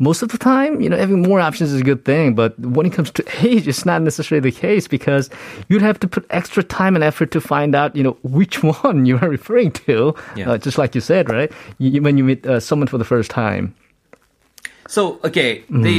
most 0.00 0.20
of 0.20 0.30
the 0.30 0.36
time, 0.36 0.80
you 0.80 0.88
know, 0.88 0.96
having 0.96 1.22
more 1.22 1.40
options 1.40 1.72
is 1.72 1.80
a 1.80 1.84
good 1.84 2.04
thing. 2.04 2.34
But 2.34 2.58
when 2.58 2.86
it 2.86 2.92
comes 2.92 3.10
to 3.12 3.24
age, 3.46 3.68
it's 3.68 3.86
not 3.86 4.02
necessarily 4.02 4.50
the 4.50 4.56
case 4.56 4.88
because 4.88 5.30
you'd 5.68 5.80
have 5.80 6.00
to 6.00 6.08
put 6.08 6.26
extra 6.30 6.62
time 6.62 6.96
and 6.96 7.04
effort 7.04 7.30
to 7.30 7.40
find 7.40 7.74
out, 7.74 7.94
you 7.94 8.02
know, 8.02 8.18
which 8.24 8.62
one 8.82 9.06
you 9.06 9.16
are 9.18 9.28
referring 9.28 9.70
to. 9.72 10.14
Yeah. 10.34 10.50
Uh, 10.50 10.58
just 10.58 10.76
like 10.76 10.94
you 10.94 11.00
said, 11.00 11.30
right? 11.30 11.52
You, 11.78 12.02
when 12.02 12.18
you 12.18 12.24
meet 12.24 12.44
uh, 12.46 12.58
someone 12.58 12.88
for 12.88 12.98
the 12.98 13.04
first 13.04 13.30
time. 13.30 13.74
So, 14.94 15.20
okay, 15.22 15.62
the 15.70 15.94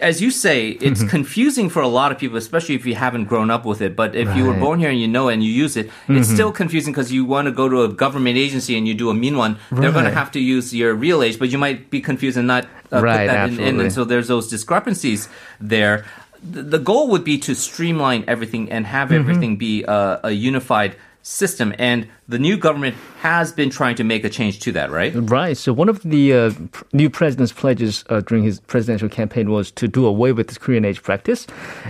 as 0.00 0.20
you 0.24 0.30
say, 0.32 0.70
it's 0.88 1.02
confusing 1.16 1.68
for 1.74 1.82
a 1.82 1.92
lot 1.98 2.10
of 2.12 2.18
people, 2.18 2.36
especially 2.36 2.74
if 2.74 2.84
you 2.86 2.94
haven't 2.96 3.26
grown 3.32 3.50
up 3.54 3.64
with 3.64 3.80
it. 3.80 3.94
But 3.94 4.10
if 4.16 4.28
you 4.36 4.42
were 4.48 4.58
born 4.66 4.80
here 4.82 4.90
and 4.90 5.00
you 5.00 5.06
know 5.16 5.28
and 5.32 5.38
you 5.46 5.52
use 5.64 5.76
it, 5.76 5.86
it's 6.08 6.28
still 6.28 6.50
confusing 6.62 6.92
because 6.92 7.12
you 7.12 7.24
want 7.24 7.46
to 7.46 7.52
go 7.52 7.68
to 7.68 7.78
a 7.84 7.88
government 8.04 8.36
agency 8.46 8.76
and 8.76 8.84
you 8.88 8.94
do 8.94 9.10
a 9.10 9.14
mean 9.14 9.36
one. 9.36 9.52
They're 9.70 9.92
going 9.98 10.10
to 10.12 10.18
have 10.22 10.30
to 10.32 10.40
use 10.40 10.74
your 10.74 10.92
real 11.06 11.22
age, 11.22 11.38
but 11.38 11.50
you 11.52 11.58
might 11.66 11.78
be 11.90 12.00
confused 12.00 12.36
and 12.36 12.48
not 12.48 12.64
uh, 12.92 13.00
Right, 13.00 13.28
put 13.28 13.32
that 13.32 13.48
in, 13.50 13.60
in. 13.60 13.80
And 13.80 13.92
so 13.92 14.02
there's 14.04 14.26
those 14.26 14.48
discrepancies 14.48 15.28
there. 15.60 16.04
The, 16.42 16.78
goal 16.90 17.06
would 17.12 17.22
be 17.22 17.38
to 17.46 17.54
streamline 17.54 18.24
everything 18.26 18.72
and 18.74 18.86
have 18.86 19.10
Mm-hmm. 19.10 19.20
everything 19.20 19.56
be 19.56 19.84
a, 19.84 20.20
a 20.24 20.30
unified 20.32 20.96
system. 21.22 21.74
And 21.78 22.08
the 22.28 22.38
new 22.38 22.56
government 22.56 22.96
has 23.20 23.52
been 23.52 23.70
trying 23.70 23.94
to 23.96 24.04
make 24.04 24.24
a 24.24 24.28
change 24.28 24.60
to 24.60 24.72
that, 24.72 24.90
right? 24.90 25.12
Right. 25.14 25.56
So 25.56 25.72
one 25.72 25.88
of 25.88 26.02
the 26.02 26.32
uh, 26.32 26.50
pr- 26.72 26.84
new 26.92 27.08
president's 27.08 27.52
pledges 27.52 28.04
uh, 28.08 28.20
during 28.20 28.44
his 28.44 28.60
presidential 28.60 29.08
campaign 29.08 29.50
was 29.50 29.70
to 29.72 29.88
do 29.88 30.04
away 30.04 30.32
with 30.32 30.48
this 30.48 30.58
Korean 30.58 30.84
age 30.84 31.02
practice 31.02 31.46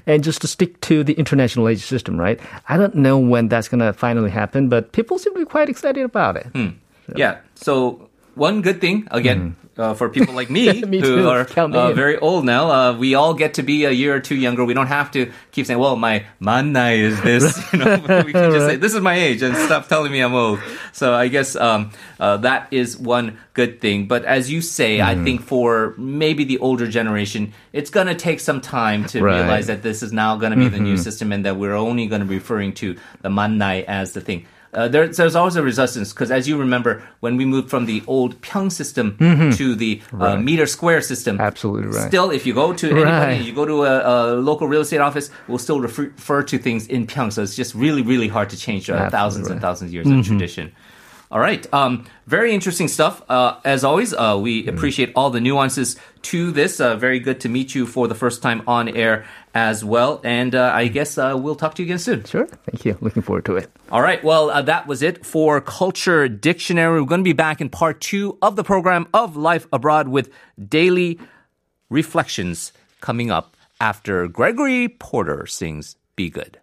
and 0.07 0.23
just 0.23 0.41
to 0.43 0.47
stick 0.47 0.81
to 0.83 1.03
the 1.03 1.15
international 1.15 1.69
age 1.69 1.83
system, 1.83 2.21
right? 2.21 2.39
I 2.69 2.77
don't 2.77 2.95
know 2.95 3.19
when 3.19 3.49
that's 3.49 3.69
going 3.69 3.81
to 3.81 3.93
finally 3.93 4.31
happen, 4.31 4.69
but 4.69 4.93
people 4.93 5.19
seem 5.19 5.33
to 5.35 5.41
be 5.41 5.47
quite 5.47 5.69
excited 5.69 6.05
about 6.05 6.37
it. 6.37 6.47
Yeah. 7.17 7.39
So 7.55 8.09
one 8.35 8.63
good 8.63 8.81
thing 8.81 9.07
again 9.11 9.57
uh, 9.77 9.95
for 9.95 10.09
people 10.11 10.35
like 10.35 10.51
me, 10.51 10.83
Mm-hmm. 10.83 10.91
Me 10.93 11.01
who 11.01 11.23
too. 11.23 11.29
are 11.29 11.47
uh, 11.57 11.93
very 11.93 12.19
old 12.19 12.45
now, 12.45 12.71
uh, 12.71 12.93
we 12.99 13.15
all 13.15 13.33
get 13.33 13.55
to 13.55 13.63
be 13.63 13.85
a 13.87 13.91
year 13.91 14.15
or 14.15 14.21
two 14.21 14.37
younger. 14.37 14.65
We 14.65 14.75
don't 14.75 14.89
have 14.93 15.11
to 15.13 15.33
keep 15.51 15.65
saying, 15.65 15.81
"Well, 15.81 15.97
my 15.97 16.25
manai 16.41 16.99
is 17.01 17.17
this." 17.23 17.57
You 17.73 17.79
know, 17.81 18.23
we 18.27 18.33
can 18.33 18.53
just 18.53 18.67
say, 18.67 18.77
"This 18.77 18.93
is 18.95 19.01
my 19.01 19.15
age," 19.17 19.41
and 19.43 19.57
stop 19.57 19.89
telling 19.89 20.13
me 20.13 20.21
I'm 20.21 20.35
old. 20.35 20.61
So 20.93 21.15
I 21.15 21.29
guess 21.29 21.57
um, 21.57 21.91
uh, 22.21 22.37
that 22.45 22.69
is 22.71 22.99
one 22.99 23.39
good 23.55 23.81
thing. 23.81 24.09
But 24.09 24.25
as 24.29 24.51
you 24.53 24.61
say, 24.61 25.01
I 25.01 25.15
Mm-hmm. 25.15 25.25
think 25.25 25.39
for 25.49 25.95
maybe 25.97 26.45
the 26.45 26.59
older 26.61 26.87
generation, 26.87 27.53
it's 27.73 27.89
going 27.91 28.09
to 28.09 28.15
take 28.15 28.41
some 28.41 28.61
time 28.61 29.07
to 29.13 29.23
Right. 29.25 29.41
realize 29.41 29.67
that 29.73 29.81
this 29.83 30.03
is 30.03 30.13
now 30.13 30.37
going 30.37 30.53
to 30.53 30.59
be 30.61 30.69
the 30.69 30.79
new 30.81 30.95
Mm-hmm. 30.95 31.03
system, 31.09 31.33
and 31.33 31.45
that 31.49 31.57
we're 31.57 31.75
only 31.77 32.07
going 32.13 32.21
to 32.21 32.29
be 32.29 32.37
referring 32.37 32.73
to 32.85 32.97
the 33.25 33.29
manai 33.31 33.85
as 33.89 34.13
the 34.13 34.21
thing. 34.21 34.45
Uh, 34.75 34.89
there, 34.89 35.07
there's 35.07 35.37
always 35.37 35.55
a 35.57 35.63
resistance 35.63 36.13
because, 36.15 36.31
as 36.31 36.49
you 36.49 36.57
remember, 36.57 37.03
when 37.21 37.37
we 37.37 37.45
moved 37.45 37.69
from 37.69 37.85
the 37.85 38.03
old 38.07 38.41
Pyong 38.41 38.73
system 38.73 39.17
to 39.59 39.75
the 39.75 40.01
uh, 40.19 40.37
meter 40.37 40.65
square 40.67 41.03
system, 41.03 41.37
Mm-hmm. 41.37 41.47
Absolutely 41.47 41.89
right. 41.89 42.09
Still, 42.09 42.31
if 42.31 42.47
you 42.47 42.55
go 42.55 42.73
to 42.73 42.87
anybody, 42.87 43.11
Right. 43.11 43.43
you 43.43 43.53
go 43.53 43.67
to 43.67 43.85
a, 43.85 43.95
a 44.09 44.17
local 44.37 44.67
real 44.69 44.81
estate 44.81 45.01
office, 45.01 45.31
we'll 45.47 45.59
still 45.59 45.81
refer, 45.81 46.05
refer 46.05 46.43
to 46.45 46.57
things 46.59 46.87
in 46.87 47.07
Pyong. 47.07 47.31
So 47.33 47.43
it's 47.43 47.55
just 47.55 47.75
really, 47.75 48.01
really 48.03 48.29
hard 48.29 48.49
to 48.51 48.57
change 48.57 48.89
uh, 48.89 49.11
thousands 49.11 49.49
and 49.51 49.61
thousands 49.61 49.91
of 49.91 49.95
years 49.95 50.07
of 50.11 50.25
tradition. 50.27 50.73
All 51.31 51.41
right. 51.41 51.67
Um, 51.73 52.05
very 52.27 52.53
interesting 52.53 52.89
stuff. 52.89 53.23
Uh, 53.29 53.59
as 53.65 53.85
always, 53.85 54.13
uh, 54.13 54.39
we 54.41 54.67
appreciate 54.67 55.13
all 55.17 55.31
the 55.31 55.41
nuances 55.41 55.97
to 56.23 56.51
this. 56.51 56.79
Uh, 56.79 56.95
very 56.97 57.21
good 57.21 57.41
to 57.41 57.49
meet 57.49 57.75
you 57.75 57.87
for 57.87 58.07
the 58.07 58.15
first 58.15 58.43
time 58.43 58.63
on 58.67 58.89
air 58.91 59.25
as 59.55 59.85
well. 59.85 60.21
And 60.25 60.55
uh, 60.55 60.73
I 60.75 60.89
guess 60.89 61.19
uh, 61.19 61.37
we'll 61.39 61.55
talk 61.55 61.75
to 61.75 61.83
you 61.83 61.87
again 61.87 61.99
soon. 61.99 62.25
Sure. 62.25 62.47
Thank 62.47 62.85
you. 62.85 62.97
Looking 63.01 63.23
forward 63.23 63.45
to 63.47 63.57
it. 63.57 63.71
All 63.91 64.03
right. 64.03 64.23
Well, 64.25 64.51
uh, 64.51 64.63
that 64.63 64.87
was 64.87 65.03
it 65.03 65.25
for 65.25 65.61
Culture 65.61 66.29
Dictionary. 66.29 67.01
We're 67.01 67.07
going 67.07 67.21
to 67.21 67.25
be 67.25 67.33
back 67.33 67.61
in 67.61 67.69
part 67.69 68.01
two 68.01 68.39
of 68.41 68.57
the 68.57 68.65
program 68.65 69.07
of 69.13 69.37
Life 69.37 69.67
Abroad 69.73 70.09
with 70.09 70.31
daily 70.69 71.19
reflections 71.91 72.73
coming 73.01 73.31
up 73.31 73.57
after 73.81 74.29
Gregory 74.29 74.89
Porter 74.89 75.47
sings 75.47 75.97
Be 76.17 76.31
Good. 76.31 76.59